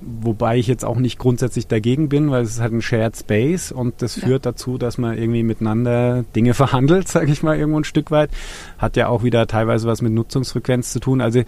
[0.00, 3.72] Wobei ich jetzt auch nicht grundsätzlich dagegen bin, weil es ist halt ein Shared Space
[3.72, 4.26] und das ja.
[4.26, 8.30] führt dazu, dass man irgendwie miteinander Dinge verhandelt, sage ich mal, irgendwo ein Stück weit.
[8.78, 11.20] Hat ja auch wieder teilweise was mit Nutzungsfrequenz zu tun.
[11.20, 11.42] Also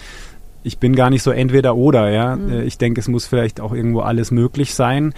[0.62, 2.36] ich bin gar nicht so entweder oder, ja.
[2.36, 2.50] Mhm.
[2.50, 5.14] Äh, ich denke, es muss vielleicht auch irgendwo alles möglich sein,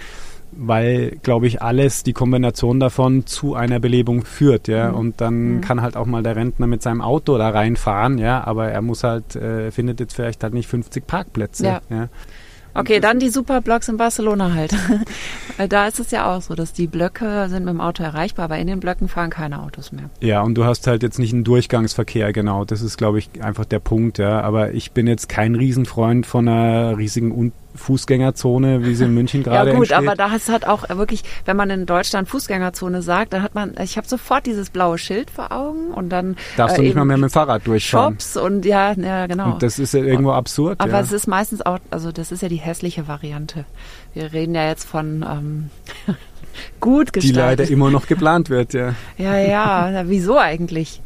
[0.51, 4.91] weil, glaube ich, alles, die Kombination davon zu einer Belebung führt, ja.
[4.91, 4.97] Mhm.
[4.97, 5.61] Und dann mhm.
[5.61, 9.03] kann halt auch mal der Rentner mit seinem Auto da reinfahren, ja, aber er muss
[9.03, 11.65] halt, äh, findet jetzt vielleicht halt nicht 50 Parkplätze.
[11.65, 11.81] Ja.
[11.89, 12.09] ja.
[12.75, 14.75] Okay, dann die Superblocks in Barcelona halt.
[15.69, 18.57] da ist es ja auch so, dass die Blöcke sind mit dem Auto erreichbar, aber
[18.57, 20.09] in den Blöcken fahren keine Autos mehr.
[20.21, 22.65] Ja, und du hast halt jetzt nicht einen Durchgangsverkehr, genau.
[22.65, 24.41] Das ist, glaube ich, einfach der Punkt, ja.
[24.41, 27.31] Aber ich bin jetzt kein Riesenfreund von einer riesigen
[27.75, 29.97] Fußgängerzone, wie sie in München gerade Ja gut, entsteht.
[29.97, 33.75] aber da ist halt auch wirklich, wenn man in Deutschland Fußgängerzone sagt, dann hat man,
[33.81, 37.05] ich habe sofort dieses blaue Schild vor Augen und dann darfst äh, du nicht mal
[37.05, 38.13] mehr mit dem Fahrrad durchfahren.
[38.13, 39.53] Shops und ja, ja genau.
[39.53, 40.79] Und das ist ja irgendwo und, absurd.
[40.79, 40.99] Aber ja.
[41.01, 43.65] es ist meistens auch, also das ist ja die hässliche Variante.
[44.13, 45.69] Wir reden ja jetzt von ähm,
[46.79, 47.35] gut gestaltet.
[47.35, 48.93] Die leider immer noch geplant wird, ja.
[49.17, 49.89] ja, ja.
[49.91, 51.01] Na, wieso eigentlich?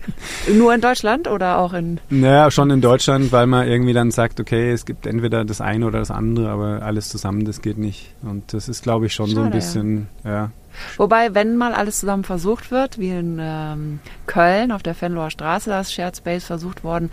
[0.52, 2.00] Nur in Deutschland oder auch in.
[2.10, 5.86] Naja, schon in Deutschland, weil man irgendwie dann sagt, okay, es gibt entweder das eine
[5.86, 8.14] oder das andere, aber alles zusammen, das geht nicht.
[8.22, 10.32] Und das ist, glaube ich, schon Schade, so ein bisschen, ja.
[10.32, 10.52] ja.
[10.98, 15.70] Wobei, wenn mal alles zusammen versucht wird, wie in ähm, Köln auf der Fenloher Straße,
[15.70, 17.12] da ist Shared Space versucht worden,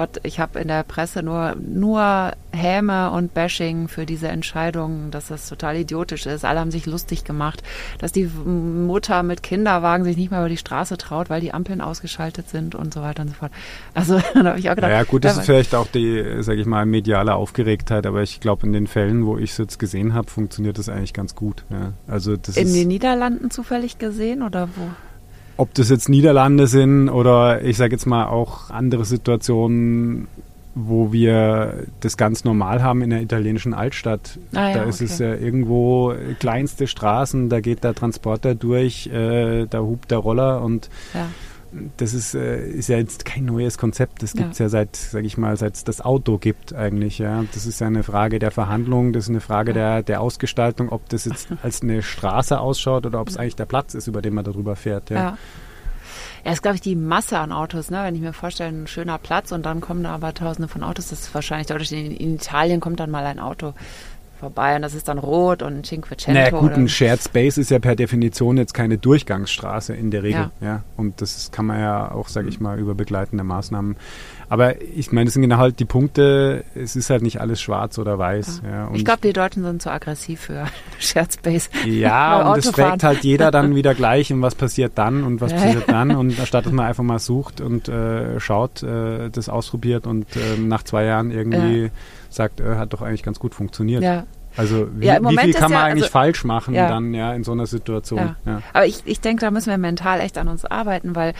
[0.00, 5.28] Gott, ich habe in der Presse nur, nur Häme und Bashing für diese Entscheidung, dass
[5.28, 6.42] das total idiotisch ist.
[6.46, 7.62] Alle haben sich lustig gemacht,
[7.98, 11.82] dass die Mutter mit Kinderwagen sich nicht mehr über die Straße traut, weil die Ampeln
[11.82, 13.52] ausgeschaltet sind und so weiter und so fort.
[13.92, 14.90] Also da habe ich auch gedacht.
[14.90, 18.66] Ja, gut, das ist vielleicht auch die, sage ich mal, mediale Aufgeregtheit, aber ich glaube,
[18.66, 21.66] in den Fällen, wo ich es jetzt gesehen habe, funktioniert das eigentlich ganz gut.
[21.68, 21.92] Ja.
[22.06, 24.88] Also das in den Niederlanden zufällig gesehen oder wo?
[25.60, 30.26] Ob das jetzt Niederlande sind oder ich sage jetzt mal auch andere Situationen,
[30.74, 34.38] wo wir das ganz normal haben in der italienischen Altstadt.
[34.54, 35.12] Ah, ja, da ist okay.
[35.12, 40.62] es ja irgendwo kleinste Straßen, da geht der Transporter durch, äh, da hupt der Roller
[40.62, 41.26] und ja
[41.96, 44.22] das ist, äh, ist ja jetzt kein neues Konzept.
[44.22, 44.66] Das gibt es ja.
[44.66, 44.70] ja.
[44.70, 47.18] seit, sage ich mal, seit es das Auto gibt eigentlich.
[47.18, 50.90] Ja, das ist ja eine Frage der Verhandlung, das ist eine Frage der, der Ausgestaltung,
[50.90, 54.22] ob das jetzt als eine Straße ausschaut oder ob es eigentlich der Platz ist, über
[54.22, 55.10] den man darüber fährt.
[55.10, 55.16] Ja.
[55.16, 55.38] ja.
[56.44, 58.02] Ja, ist, glaube ich, die Masse an Autos, ne?
[58.02, 61.08] Wenn ich mir vorstelle, ein schöner Platz und dann kommen da aber tausende von Autos,
[61.08, 63.74] das ist wahrscheinlich dadurch, in, in Italien kommt dann mal ein Auto
[64.40, 66.32] vorbei und das ist dann rot und Cinquecento.
[66.32, 70.50] Naja, gut, ein Shared Space ist ja per Definition jetzt keine Durchgangsstraße in der Regel.
[70.60, 70.66] Ja.
[70.66, 70.84] ja?
[70.96, 73.96] Und das kann man ja auch, sage ich mal, über begleitende Maßnahmen.
[74.48, 77.98] Aber ich meine, das sind genau halt die Punkte, es ist halt nicht alles schwarz
[77.98, 78.62] oder weiß.
[78.64, 78.70] Ja.
[78.70, 80.66] Ja, ich glaube, die Deutschen sind zu aggressiv für
[80.98, 81.70] Shared Space.
[81.86, 85.52] Ja, und das fragt halt jeder dann wieder gleich und was passiert dann und was
[85.52, 90.06] passiert dann und anstatt dass man einfach mal sucht und äh, schaut, äh, das ausprobiert
[90.06, 91.90] und äh, nach zwei Jahren irgendwie
[92.30, 94.02] sagt, äh, hat doch eigentlich ganz gut funktioniert.
[94.02, 94.26] Ja.
[94.56, 96.88] Also wie, ja, wie viel kann man ja, eigentlich also, falsch machen ja.
[96.88, 98.36] dann ja in so einer Situation?
[98.44, 98.62] Ja.
[98.72, 101.34] Aber ich, ich denke, da müssen wir mental echt an uns arbeiten, weil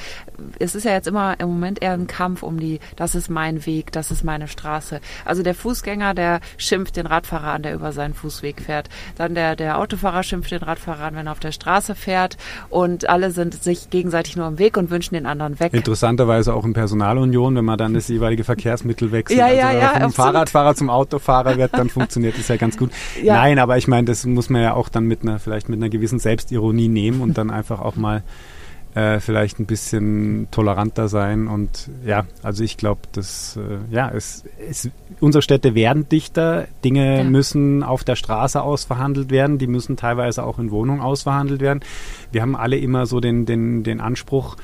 [0.59, 3.67] es ist ja jetzt immer im Moment eher ein Kampf um die, das ist mein
[3.67, 5.01] Weg, das ist meine Straße.
[5.25, 8.89] Also der Fußgänger, der schimpft den Radfahrer an, der über seinen Fußweg fährt.
[9.17, 12.37] Dann der, der Autofahrer schimpft den Radfahrer an, wenn er auf der Straße fährt.
[12.69, 15.75] Und alle sind sich gegenseitig nur im Weg und wünschen den anderen weg.
[15.75, 19.39] Interessanterweise auch in Personalunion, wenn man dann das jeweilige Verkehrsmittel wechselt.
[19.39, 22.91] Ja, ja, also ja, vom Fahrradfahrer zum Autofahrer wird, dann funktioniert das ja ganz gut.
[23.23, 23.35] Ja.
[23.35, 25.89] Nein, aber ich meine, das muss man ja auch dann mit einer, vielleicht mit einer
[25.89, 28.23] gewissen Selbstironie nehmen und dann einfach auch mal
[28.95, 34.45] äh, vielleicht ein bisschen toleranter sein und ja, also ich glaube, dass äh, ja, es,
[34.69, 37.25] es, unsere Städte werden dichter, Dinge ja.
[37.25, 41.81] müssen auf der Straße ausverhandelt werden, die müssen teilweise auch in Wohnungen ausverhandelt werden.
[42.33, 44.57] Wir haben alle immer so den, den, den Anspruch,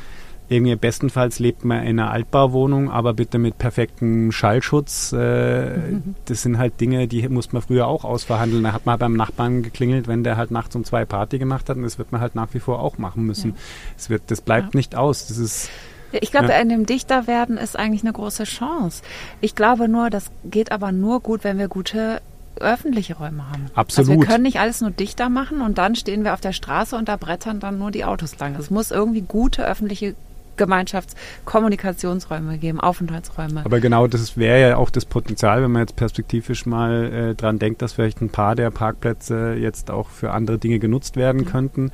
[0.48, 5.12] irgendwie bestenfalls lebt man in einer Altbauwohnung, aber bitte mit perfektem Schallschutz.
[5.12, 6.14] Äh, mhm.
[6.26, 8.62] Das sind halt Dinge, die muss man früher auch ausverhandeln.
[8.62, 11.76] Da hat man beim Nachbarn geklingelt, wenn der halt nachts um zwei Party gemacht hat
[11.76, 13.50] und das wird man halt nach wie vor auch machen müssen.
[13.50, 13.56] Ja.
[13.96, 14.78] Es wird, das bleibt ja.
[14.78, 15.26] nicht aus.
[15.26, 15.70] Das ist
[16.12, 16.60] ich glaube, ja.
[16.60, 19.02] in dem Dichterwerden ist eigentlich eine große Chance.
[19.40, 22.22] Ich glaube nur, das geht aber nur gut, wenn wir gute
[22.60, 23.66] öffentliche Räume haben.
[23.74, 24.10] Absolut.
[24.10, 26.96] Also wir können nicht alles nur dichter machen und dann stehen wir auf der Straße
[26.96, 28.54] und da brettern dann nur die Autos lang.
[28.54, 30.14] Es muss irgendwie gute öffentliche
[30.56, 33.64] Gemeinschaftskommunikationsräume geben, Aufenthaltsräume.
[33.64, 37.58] Aber genau das wäre ja auch das Potenzial, wenn man jetzt perspektivisch mal äh, dran
[37.58, 41.46] denkt, dass vielleicht ein paar der Parkplätze jetzt auch für andere Dinge genutzt werden mhm.
[41.46, 41.90] könnten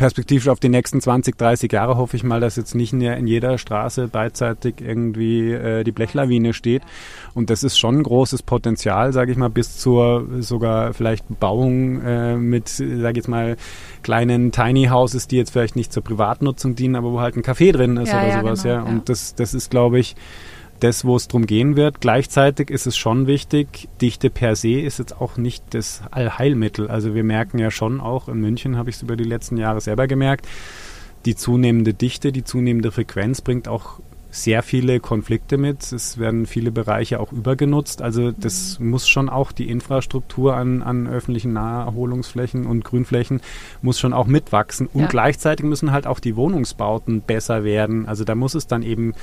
[0.00, 3.26] perspektivisch auf die nächsten 20, 30 Jahre hoffe ich mal, dass jetzt nicht in, in
[3.26, 6.82] jeder Straße beidseitig irgendwie äh, die Blechlawine steht.
[7.34, 12.00] Und das ist schon ein großes Potenzial, sage ich mal, bis zur sogar vielleicht Bauung
[12.00, 13.58] äh, mit, sage ich jetzt mal,
[14.02, 17.70] kleinen Tiny Houses, die jetzt vielleicht nicht zur Privatnutzung dienen, aber wo halt ein Café
[17.70, 18.62] drin ist ja, oder ja, sowas.
[18.62, 18.82] Genau, ja.
[18.82, 20.16] Und das, das ist, glaube ich,
[20.80, 22.00] das, wo es drum gehen wird.
[22.00, 26.88] Gleichzeitig ist es schon wichtig, Dichte per se ist jetzt auch nicht das Allheilmittel.
[26.88, 29.80] Also wir merken ja schon auch, in München habe ich es über die letzten Jahre
[29.80, 30.46] selber gemerkt,
[31.26, 35.92] die zunehmende Dichte, die zunehmende Frequenz bringt auch sehr viele Konflikte mit.
[35.92, 38.00] Es werden viele Bereiche auch übergenutzt.
[38.00, 43.40] Also das muss schon auch die Infrastruktur an, an öffentlichen Naherholungsflächen und Grünflächen
[43.82, 44.88] muss schon auch mitwachsen.
[44.92, 45.08] Und ja.
[45.08, 48.06] gleichzeitig müssen halt auch die Wohnungsbauten besser werden.
[48.06, 49.14] Also da muss es dann eben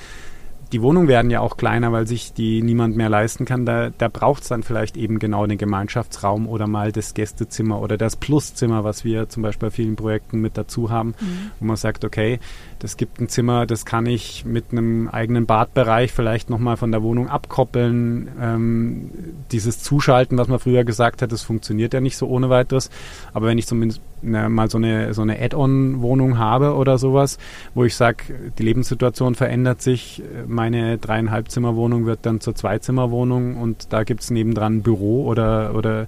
[0.72, 3.66] die Wohnungen werden ja auch kleiner, weil sich die niemand mehr leisten kann.
[3.66, 7.98] Da, da braucht es dann vielleicht eben genau den Gemeinschaftsraum oder mal das Gästezimmer oder
[7.98, 11.52] das Pluszimmer, was wir zum Beispiel bei vielen Projekten mit dazu haben, mhm.
[11.60, 12.40] wo man sagt, okay,
[12.80, 17.02] das gibt ein Zimmer, das kann ich mit einem eigenen Badbereich vielleicht nochmal von der
[17.02, 18.30] Wohnung abkoppeln.
[18.40, 19.12] Ähm,
[19.52, 22.90] dieses Zuschalten, was man früher gesagt hat, das funktioniert ja nicht so ohne weiteres.
[23.34, 27.38] Aber wenn ich zumindest ne, mal so eine, so eine Add-on-Wohnung habe oder sowas,
[27.74, 28.24] wo ich sage,
[28.58, 34.32] die Lebenssituation verändert sich, meine dreieinhalb Zimmer-Wohnung wird dann zur Zweizimmerwohnung und da gibt es
[34.32, 36.08] nebendran ein Büro oder, oder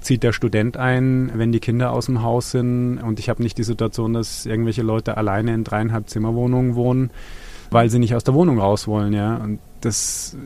[0.00, 3.58] zieht der Student ein, wenn die Kinder aus dem Haus sind und ich habe nicht
[3.58, 7.10] die Situation, dass irgendwelche Leute alleine in dreieinhalb Zimmerwohnungen wohnen,
[7.70, 9.36] weil sie nicht aus der Wohnung raus wollen, ja.
[9.36, 10.36] Und das,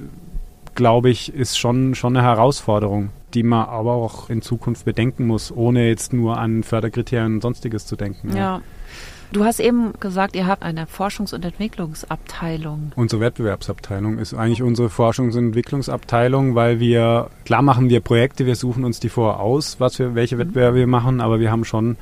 [0.74, 5.52] glaube ich, ist schon, schon eine Herausforderung, die man aber auch in Zukunft bedenken muss,
[5.52, 8.36] ohne jetzt nur an Förderkriterien und sonstiges zu denken.
[8.36, 8.60] ja.
[9.32, 12.92] Du hast eben gesagt, ihr habt eine Forschungs- und Entwicklungsabteilung.
[12.96, 18.56] Unsere Wettbewerbsabteilung ist eigentlich unsere Forschungs- und Entwicklungsabteilung, weil wir, klar machen wir Projekte, wir
[18.56, 20.40] suchen uns die vorher aus, was wir, welche mhm.
[20.40, 21.96] Wettbewerbe wir machen, aber wir haben schon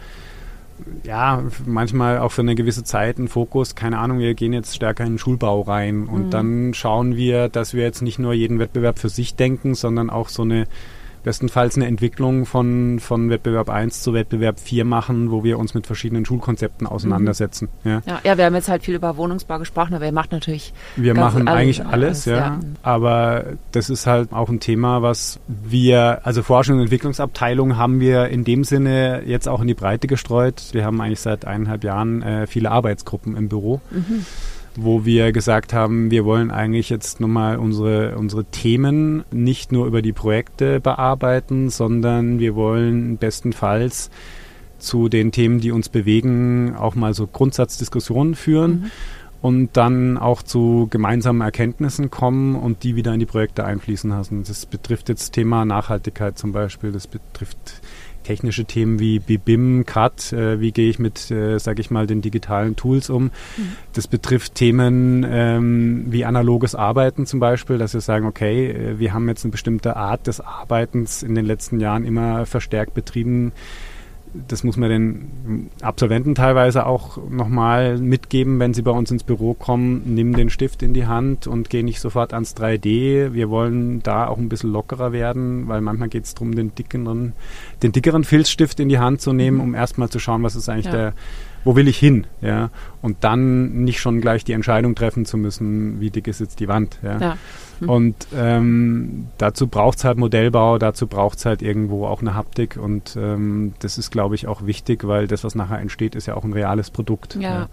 [1.04, 5.04] ja, manchmal auch für eine gewisse Zeit einen Fokus, keine Ahnung, wir gehen jetzt stärker
[5.04, 6.30] in den Schulbau rein und mhm.
[6.30, 10.28] dann schauen wir, dass wir jetzt nicht nur jeden Wettbewerb für sich denken, sondern auch
[10.28, 10.66] so eine
[11.28, 15.86] bestenfalls eine Entwicklung von, von Wettbewerb 1 zu Wettbewerb 4 machen, wo wir uns mit
[15.86, 17.68] verschiedenen Schulkonzepten auseinandersetzen.
[17.84, 17.90] Mhm.
[17.90, 18.02] Ja.
[18.06, 18.20] ja.
[18.24, 20.72] Ja, wir haben jetzt halt viel über Wohnungsbau gesprochen, aber ihr macht natürlich.
[20.96, 22.36] Wir machen eigentlich alles, alles ja.
[22.36, 22.60] ja.
[22.82, 28.28] Aber das ist halt auch ein Thema, was wir, also Forschung und Entwicklungsabteilung haben wir
[28.28, 30.70] in dem Sinne jetzt auch in die Breite gestreut.
[30.72, 33.82] Wir haben eigentlich seit eineinhalb Jahren äh, viele Arbeitsgruppen im Büro.
[33.90, 34.24] Mhm
[34.76, 40.02] wo wir gesagt haben, wir wollen eigentlich jetzt nochmal unsere, unsere Themen nicht nur über
[40.02, 44.11] die Projekte bearbeiten, sondern wir wollen bestenfalls
[44.78, 48.70] zu den Themen, die uns bewegen, auch mal so Grundsatzdiskussionen führen.
[48.70, 48.90] Mhm.
[49.40, 54.42] Und dann auch zu gemeinsamen Erkenntnissen kommen und die wieder in die Projekte einfließen lassen.
[54.42, 57.81] Das betrifft jetzt Thema Nachhaltigkeit zum Beispiel, das betrifft
[58.28, 62.20] technische Themen wie BIM, CAD, äh, wie gehe ich mit, äh, sage ich mal, den
[62.20, 63.24] digitalen Tools um.
[63.24, 63.30] Mhm.
[63.94, 69.14] Das betrifft Themen ähm, wie analoges Arbeiten zum Beispiel, dass wir sagen, okay, äh, wir
[69.14, 73.52] haben jetzt eine bestimmte Art des Arbeitens in den letzten Jahren immer verstärkt betrieben
[74.48, 79.54] das muss man den Absolventen teilweise auch nochmal mitgeben, wenn sie bei uns ins Büro
[79.54, 80.02] kommen.
[80.04, 83.32] Nimm den Stift in die Hand und geh nicht sofort ans 3D.
[83.32, 87.32] Wir wollen da auch ein bisschen lockerer werden, weil manchmal geht es darum, den dickeren,
[87.82, 90.86] den dickeren Filzstift in die Hand zu nehmen, um erstmal zu schauen, was ist eigentlich
[90.86, 90.92] ja.
[90.92, 91.12] der,
[91.64, 92.70] wo will ich hin, ja,
[93.02, 96.68] und dann nicht schon gleich die Entscheidung treffen zu müssen, wie dick ist jetzt die
[96.68, 97.18] Wand, ja.
[97.18, 97.36] ja.
[97.80, 97.88] Mhm.
[97.88, 102.76] Und ähm, dazu braucht es halt Modellbau, dazu braucht es halt irgendwo auch eine Haptik
[102.76, 106.34] und ähm, das ist, glaube ich, auch wichtig, weil das, was nachher entsteht, ist ja
[106.34, 107.36] auch ein reales Produkt.
[107.36, 107.40] Ja.
[107.40, 107.68] ja.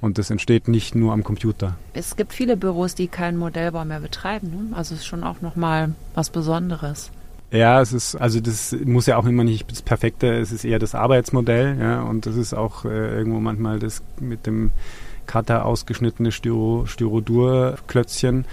[0.00, 1.76] Und das entsteht nicht nur am Computer.
[1.92, 4.50] Es gibt viele Büros, die keinen Modellbau mehr betreiben.
[4.50, 4.76] Ne?
[4.76, 7.10] Also es ist schon auch nochmal was Besonderes.
[7.50, 10.78] Ja, es ist, also das muss ja auch immer nicht das Perfekte, es ist eher
[10.78, 14.70] das Arbeitsmodell, ja, und das ist auch äh, irgendwo manchmal das mit dem
[15.26, 18.44] Cutter ausgeschnittene Styro, Styrodur-Klötzchen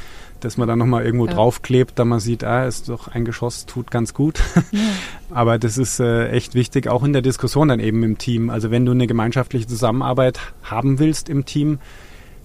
[0.45, 1.33] dass man dann nochmal irgendwo ja.
[1.33, 4.39] draufklebt, da man sieht, ah, ist doch ein Geschoss, tut ganz gut.
[4.71, 4.79] Ja.
[5.31, 8.51] Aber das ist äh, echt wichtig, auch in der Diskussion dann eben im Team.
[8.51, 11.79] Also wenn du eine gemeinschaftliche Zusammenarbeit haben willst im Team,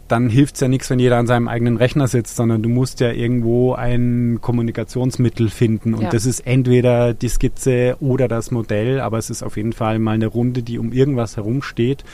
[0.09, 3.01] dann hilft es ja nichts, wenn jeder an seinem eigenen Rechner sitzt, sondern du musst
[3.01, 5.95] ja irgendwo ein Kommunikationsmittel finden.
[5.95, 6.11] Und ja.
[6.11, 10.13] das ist entweder die Skizze oder das Modell, aber es ist auf jeden Fall mal
[10.13, 12.05] eine Runde, die um irgendwas herumsteht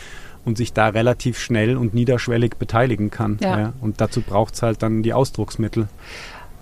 [0.47, 3.37] und sich da relativ schnell und niederschwellig beteiligen kann.
[3.43, 3.59] Ja.
[3.59, 3.73] ja.
[3.83, 5.89] Und dazu braucht es halt dann die Ausdrucksmittel.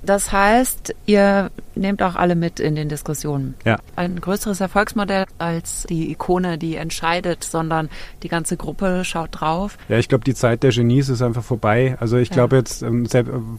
[0.02, 3.54] Das heißt, ihr nehmt auch alle mit in den Diskussionen.
[3.64, 3.78] Ja.
[3.96, 7.88] Ein größeres Erfolgsmodell als die Ikone, die entscheidet, sondern
[8.22, 9.78] die ganze Gruppe schaut drauf.
[9.88, 11.96] Ja, ich glaube, die Zeit der Genies ist einfach vorbei.
[12.00, 12.60] Also ich glaube ja.
[12.60, 13.06] jetzt, ähm,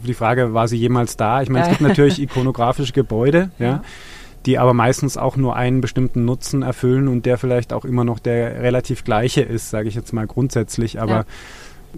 [0.04, 1.42] die Frage, war sie jemals da?
[1.42, 3.66] Ich meine, es gibt natürlich ikonografische Gebäude, ja.
[3.66, 3.82] ja
[4.46, 8.18] die aber meistens auch nur einen bestimmten Nutzen erfüllen und der vielleicht auch immer noch
[8.18, 11.00] der relativ gleiche ist, sage ich jetzt mal grundsätzlich.
[11.00, 11.24] Aber ja.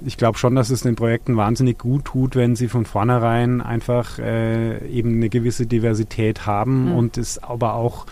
[0.07, 4.19] ich glaube schon, dass es den Projekten wahnsinnig gut tut, wenn sie von vornherein einfach
[4.19, 6.97] äh, eben eine gewisse Diversität haben mhm.
[6.97, 8.07] und es aber auch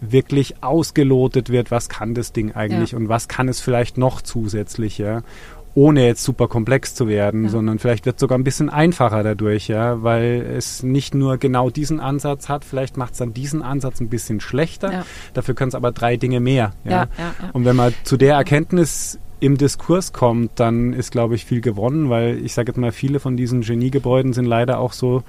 [0.00, 2.98] wirklich ausgelotet wird, was kann das Ding eigentlich ja.
[2.98, 5.22] und was kann es vielleicht noch zusätzlich, ja
[5.74, 7.50] ohne jetzt super komplex zu werden, ja.
[7.50, 11.70] sondern vielleicht wird es sogar ein bisschen einfacher dadurch, ja, weil es nicht nur genau
[11.70, 15.06] diesen Ansatz hat, vielleicht macht es dann diesen Ansatz ein bisschen schlechter, ja.
[15.34, 16.72] dafür können es aber drei Dinge mehr.
[16.84, 17.06] Ja?
[17.52, 22.10] Und wenn man zu der Erkenntnis im Diskurs kommt, dann ist, glaube ich, viel gewonnen,
[22.10, 25.22] weil ich sage jetzt mal, viele von diesen Geniegebäuden sind leider auch so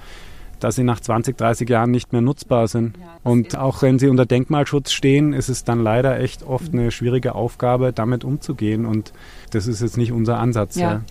[0.62, 2.96] dass sie nach 20, 30 Jahren nicht mehr nutzbar sind.
[3.22, 7.34] Und auch wenn sie unter Denkmalschutz stehen, ist es dann leider echt oft eine schwierige
[7.34, 8.86] Aufgabe, damit umzugehen.
[8.86, 9.12] Und
[9.50, 10.76] das ist jetzt nicht unser Ansatz.
[10.76, 11.02] Ja.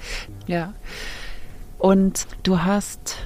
[0.48, 0.56] ja.
[0.56, 0.74] ja.
[1.80, 3.18] Und du hast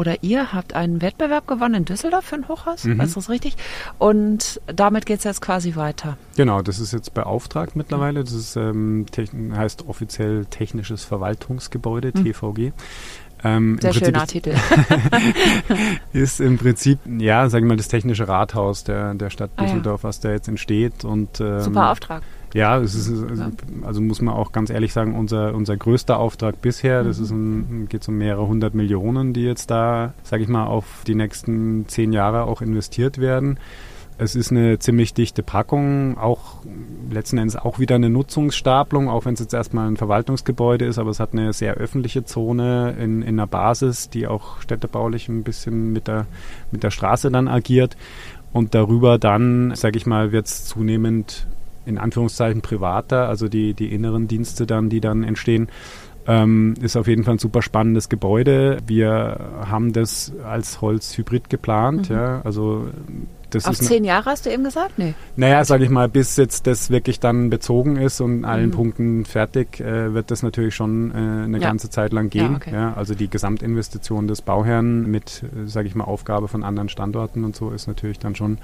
[0.00, 3.00] oder ihr habt einen Wettbewerb gewonnen in Düsseldorf für ein Hochhaus, mhm.
[3.02, 3.56] ist das richtig?
[3.98, 6.16] Und damit geht es jetzt quasi weiter.
[6.36, 8.24] Genau, das ist jetzt beauftragt mittlerweile.
[8.24, 9.04] Das ist, ähm,
[9.54, 12.24] heißt offiziell Technisches Verwaltungsgebäude, mhm.
[12.24, 12.72] TVG.
[13.42, 14.54] Ähm, Sehr schöner Titel.
[16.12, 20.04] ist im Prinzip, ja, sagen wir mal, das technische Rathaus der, der Stadt Düsseldorf, ah,
[20.04, 20.08] ja.
[20.08, 21.04] was da jetzt entsteht.
[21.04, 22.22] Und, ähm, Super Auftrag.
[22.52, 23.24] Ja, es ist,
[23.82, 27.24] also muss man auch ganz ehrlich sagen, unser, unser größter Auftrag bisher, das mhm.
[27.24, 31.14] ist ein, geht um mehrere hundert Millionen, die jetzt da, sage ich mal, auf die
[31.14, 33.58] nächsten zehn Jahre auch investiert werden.
[34.22, 36.56] Es ist eine ziemlich dichte Packung, auch
[37.10, 41.08] letzten Endes auch wieder eine Nutzungsstapelung, auch wenn es jetzt erstmal ein Verwaltungsgebäude ist, aber
[41.08, 45.94] es hat eine sehr öffentliche Zone in, in einer Basis, die auch städtebaulich ein bisschen
[45.94, 46.26] mit der,
[46.70, 47.96] mit der Straße dann agiert.
[48.52, 51.46] Und darüber dann, sage ich mal, wird es zunehmend
[51.86, 55.70] in Anführungszeichen privater, also die, die inneren Dienste dann, die dann entstehen.
[56.26, 58.76] Ähm, ist auf jeden Fall ein super spannendes Gebäude.
[58.86, 62.10] Wir haben das als Holzhybrid geplant.
[62.10, 62.16] Mhm.
[62.16, 62.88] Ja, also
[63.50, 64.98] das Auf zehn Jahre hast du eben gesagt?
[64.98, 65.14] Nee.
[65.36, 68.72] Naja, sage ich mal, bis jetzt das wirklich dann bezogen ist und allen mhm.
[68.72, 71.68] Punkten fertig, äh, wird das natürlich schon äh, eine ja.
[71.68, 72.52] ganze Zeit lang gehen.
[72.52, 72.72] Ja, okay.
[72.72, 77.44] ja, also die Gesamtinvestition des Bauherrn mit, äh, sage ich mal, Aufgabe von anderen Standorten
[77.44, 78.58] und so ist natürlich dann schon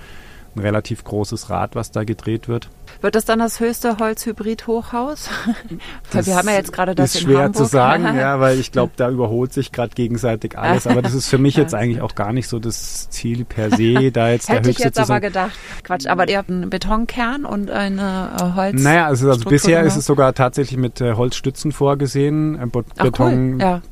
[0.57, 2.71] ein relativ großes Rad, was da gedreht wird.
[3.01, 5.29] Wird das dann das höchste Holzhybrid-Hochhaus?
[6.13, 7.57] wir haben ja jetzt gerade das ist schwer Hamburg.
[7.57, 10.87] zu sagen, ja, weil ich glaube, da überholt sich gerade gegenseitig alles.
[10.87, 14.11] Aber das ist für mich jetzt eigentlich auch gar nicht so das Ziel per se,
[14.11, 15.53] da jetzt Hätte der höchste ich jetzt aber gedacht.
[15.83, 18.83] Quatsch, aber ihr habt einen Betonkern und eine äh, Holz.
[18.83, 22.59] Naja, also, also bisher ist es sogar tatsächlich mit äh, Holzstützen vorgesehen.
[22.61, 23.55] Äh, Beton.
[23.55, 23.61] Cool.
[23.61, 23.83] Ja.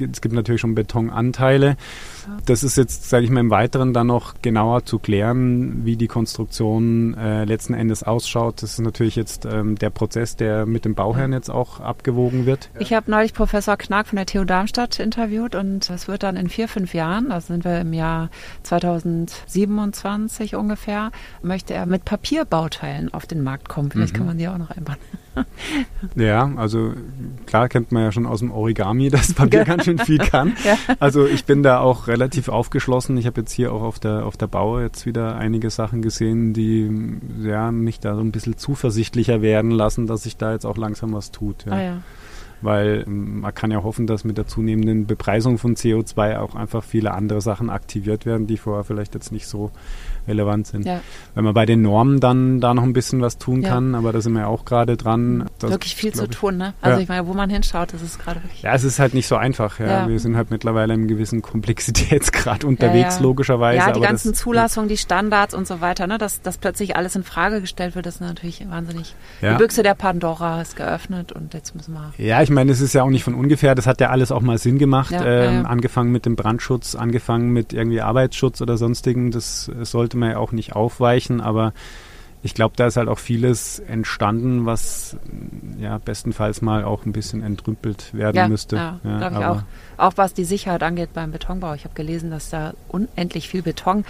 [0.00, 1.76] Es gibt natürlich schon Betonanteile.
[2.46, 6.08] Das ist jetzt, sage ich mal, im Weiteren dann noch genauer zu klären, wie die
[6.08, 8.62] Konstruktion äh, letzten Endes ausschaut.
[8.62, 12.70] Das ist natürlich jetzt ähm, der Prozess, der mit dem Bauherrn jetzt auch abgewogen wird.
[12.78, 16.48] Ich habe neulich Professor Knack von der TU Darmstadt interviewt und es wird dann in
[16.48, 18.30] vier, fünf Jahren, da sind wir im Jahr
[18.62, 21.10] 2027 ungefähr,
[21.42, 23.90] möchte er mit Papierbauteilen auf den Markt kommen.
[23.90, 24.18] Vielleicht mhm.
[24.18, 24.96] kann man die auch noch einbauen.
[26.14, 26.92] Ja, also
[27.46, 30.54] klar kennt man ja schon aus dem Origami, dass Papier ganz schön viel kann.
[30.64, 30.76] ja.
[31.00, 33.16] Also ich bin da auch relativ aufgeschlossen.
[33.16, 36.52] Ich habe jetzt hier auch auf der, auf der Bau jetzt wieder einige Sachen gesehen,
[36.52, 36.90] die
[37.42, 41.12] ja, mich da so ein bisschen zuversichtlicher werden lassen, dass sich da jetzt auch langsam
[41.12, 41.64] was tut.
[41.66, 41.72] Ja.
[41.72, 41.98] Ah, ja
[42.60, 46.84] weil ähm, man kann ja hoffen, dass mit der zunehmenden Bepreisung von CO2 auch einfach
[46.84, 49.70] viele andere Sachen aktiviert werden, die vorher vielleicht jetzt nicht so
[50.28, 50.86] relevant sind.
[50.86, 51.00] Ja.
[51.34, 53.70] Wenn man bei den Normen dann da noch ein bisschen was tun ja.
[53.70, 55.46] kann, aber da sind wir ja auch gerade dran.
[55.58, 56.74] Das, wirklich viel zu tun, ne?
[56.80, 58.62] Also ich meine, wo man hinschaut, das ist gerade wirklich.
[58.62, 59.78] Ja, es ist halt nicht so einfach.
[59.78, 60.08] Ja.
[60.08, 63.78] Wir sind halt mittlerweile im gewissen Komplexitätsgrad unterwegs, logischerweise.
[63.78, 66.18] Ja, die ganzen Zulassungen, die Standards und so weiter, ne?
[66.18, 69.14] Dass, dass plötzlich alles in Frage gestellt wird, ist natürlich wahnsinnig.
[69.42, 72.12] Die Büchse der Pandora ist geöffnet und jetzt müssen wir.
[72.18, 74.42] Ja, ich meine, es ist ja auch nicht von ungefähr, das hat ja alles auch
[74.42, 75.14] mal Sinn gemacht.
[75.18, 79.30] Ähm, angefangen mit dem Brandschutz, angefangen mit irgendwie Arbeitsschutz oder sonstigen.
[79.30, 81.72] Das sollte man ja auch nicht aufweichen, aber
[82.42, 85.16] ich glaube, da ist halt auch vieles entstanden, was
[85.80, 88.76] ja bestenfalls mal auch ein bisschen entrümpelt werden ja, müsste.
[88.76, 89.62] Ja, ja glaube ich auch.
[89.96, 91.74] Auch was die Sicherheit angeht beim Betonbau.
[91.74, 94.04] Ich habe gelesen, dass da unendlich viel Beton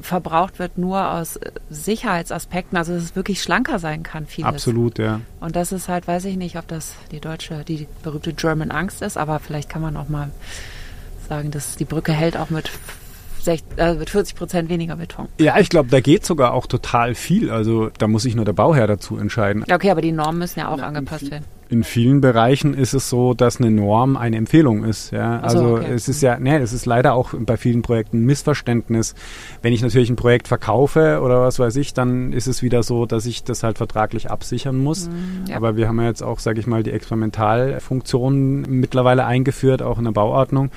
[0.00, 1.38] verbraucht wird, nur aus
[1.70, 2.76] Sicherheitsaspekten.
[2.76, 4.48] Also dass es wirklich schlanker sein kann, vieles.
[4.48, 5.20] Absolut, ja.
[5.38, 9.00] Und das ist halt, weiß ich nicht, ob das die deutsche, die berühmte German Angst
[9.00, 10.30] ist, aber vielleicht kann man auch mal
[11.28, 12.68] sagen, dass die Brücke hält auch mit
[13.42, 15.28] 60, äh, mit 40 Prozent weniger Beton.
[15.38, 17.50] Ja, ich glaube, da geht sogar auch total viel.
[17.50, 19.64] Also da muss sich nur der Bauherr dazu entscheiden.
[19.68, 21.44] Ja, okay, aber die Normen müssen ja auch ja, angepasst werden.
[21.70, 25.12] In vielen Bereichen ist es so, dass eine Norm eine Empfehlung ist.
[25.12, 25.38] Ja?
[25.38, 25.92] So, also okay.
[25.94, 29.14] es ist ja, ne, es ist leider auch bei vielen Projekten ein Missverständnis.
[29.62, 33.06] Wenn ich natürlich ein Projekt verkaufe oder was weiß ich, dann ist es wieder so,
[33.06, 35.08] dass ich das halt vertraglich absichern muss.
[35.08, 35.56] Mm, ja.
[35.56, 40.04] Aber wir haben ja jetzt auch, sage ich mal, die Experimentalfunktion mittlerweile eingeführt, auch in
[40.04, 40.72] der Bauordnung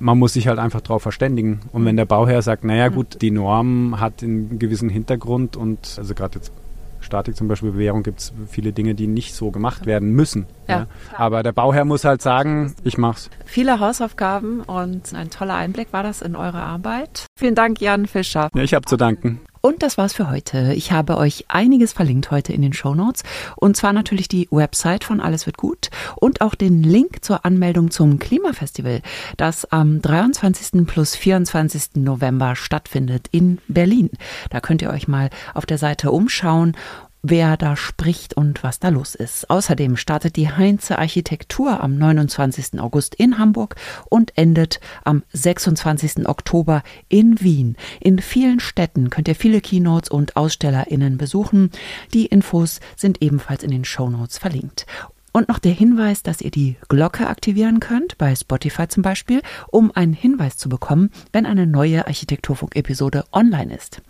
[0.00, 1.60] man muss sich halt einfach darauf verständigen.
[1.72, 6.14] Und wenn der Bauherr sagt, naja gut, die Norm hat einen gewissen Hintergrund und also
[6.14, 6.52] gerade jetzt
[7.00, 10.46] Statik zum Beispiel Bewährung gibt es viele Dinge, die nicht so gemacht werden müssen.
[10.68, 10.80] Ja.
[10.80, 10.86] ja.
[11.16, 13.30] Aber der Bauherr muss halt sagen, ich mach's.
[13.46, 17.26] Viele Hausaufgaben und ein toller Einblick war das in eure Arbeit.
[17.38, 18.50] Vielen Dank, Jan Fischer.
[18.54, 19.40] Ja, ich habe zu danken.
[19.60, 20.72] Und das war's für heute.
[20.74, 23.22] Ich habe euch einiges verlinkt heute in den Show Notes.
[23.56, 27.90] Und zwar natürlich die Website von Alles wird gut und auch den Link zur Anmeldung
[27.90, 29.02] zum Klimafestival,
[29.36, 30.86] das am 23.
[30.86, 31.96] plus 24.
[31.96, 34.10] November stattfindet in Berlin.
[34.48, 36.76] Da könnt ihr euch mal auf der Seite umschauen
[37.22, 39.50] wer da spricht und was da los ist.
[39.50, 42.80] Außerdem startet die Heinze Architektur am 29.
[42.80, 43.76] August in Hamburg
[44.08, 46.26] und endet am 26.
[46.26, 47.76] Oktober in Wien.
[48.00, 51.70] In vielen Städten könnt ihr viele Keynotes und AusstellerInnen besuchen.
[52.14, 54.86] Die Infos sind ebenfalls in den Shownotes verlinkt.
[55.32, 59.92] Und noch der Hinweis, dass ihr die Glocke aktivieren könnt, bei Spotify zum Beispiel, um
[59.94, 64.02] einen Hinweis zu bekommen, wenn eine neue Architekturfunk-Episode online ist.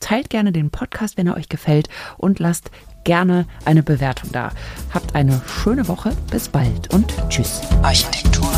[0.00, 2.70] Teilt gerne den Podcast, wenn er euch gefällt und lasst
[3.04, 4.50] gerne eine Bewertung da.
[4.92, 6.16] Habt eine schöne Woche.
[6.30, 7.60] Bis bald und tschüss.
[7.82, 8.50] Architektur.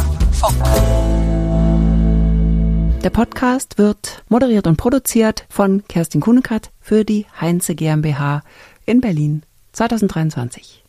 [3.02, 8.42] Der Podcast wird moderiert und produziert von Kerstin Kunekat für die Heinze GmbH
[8.86, 10.81] in Berlin 2023.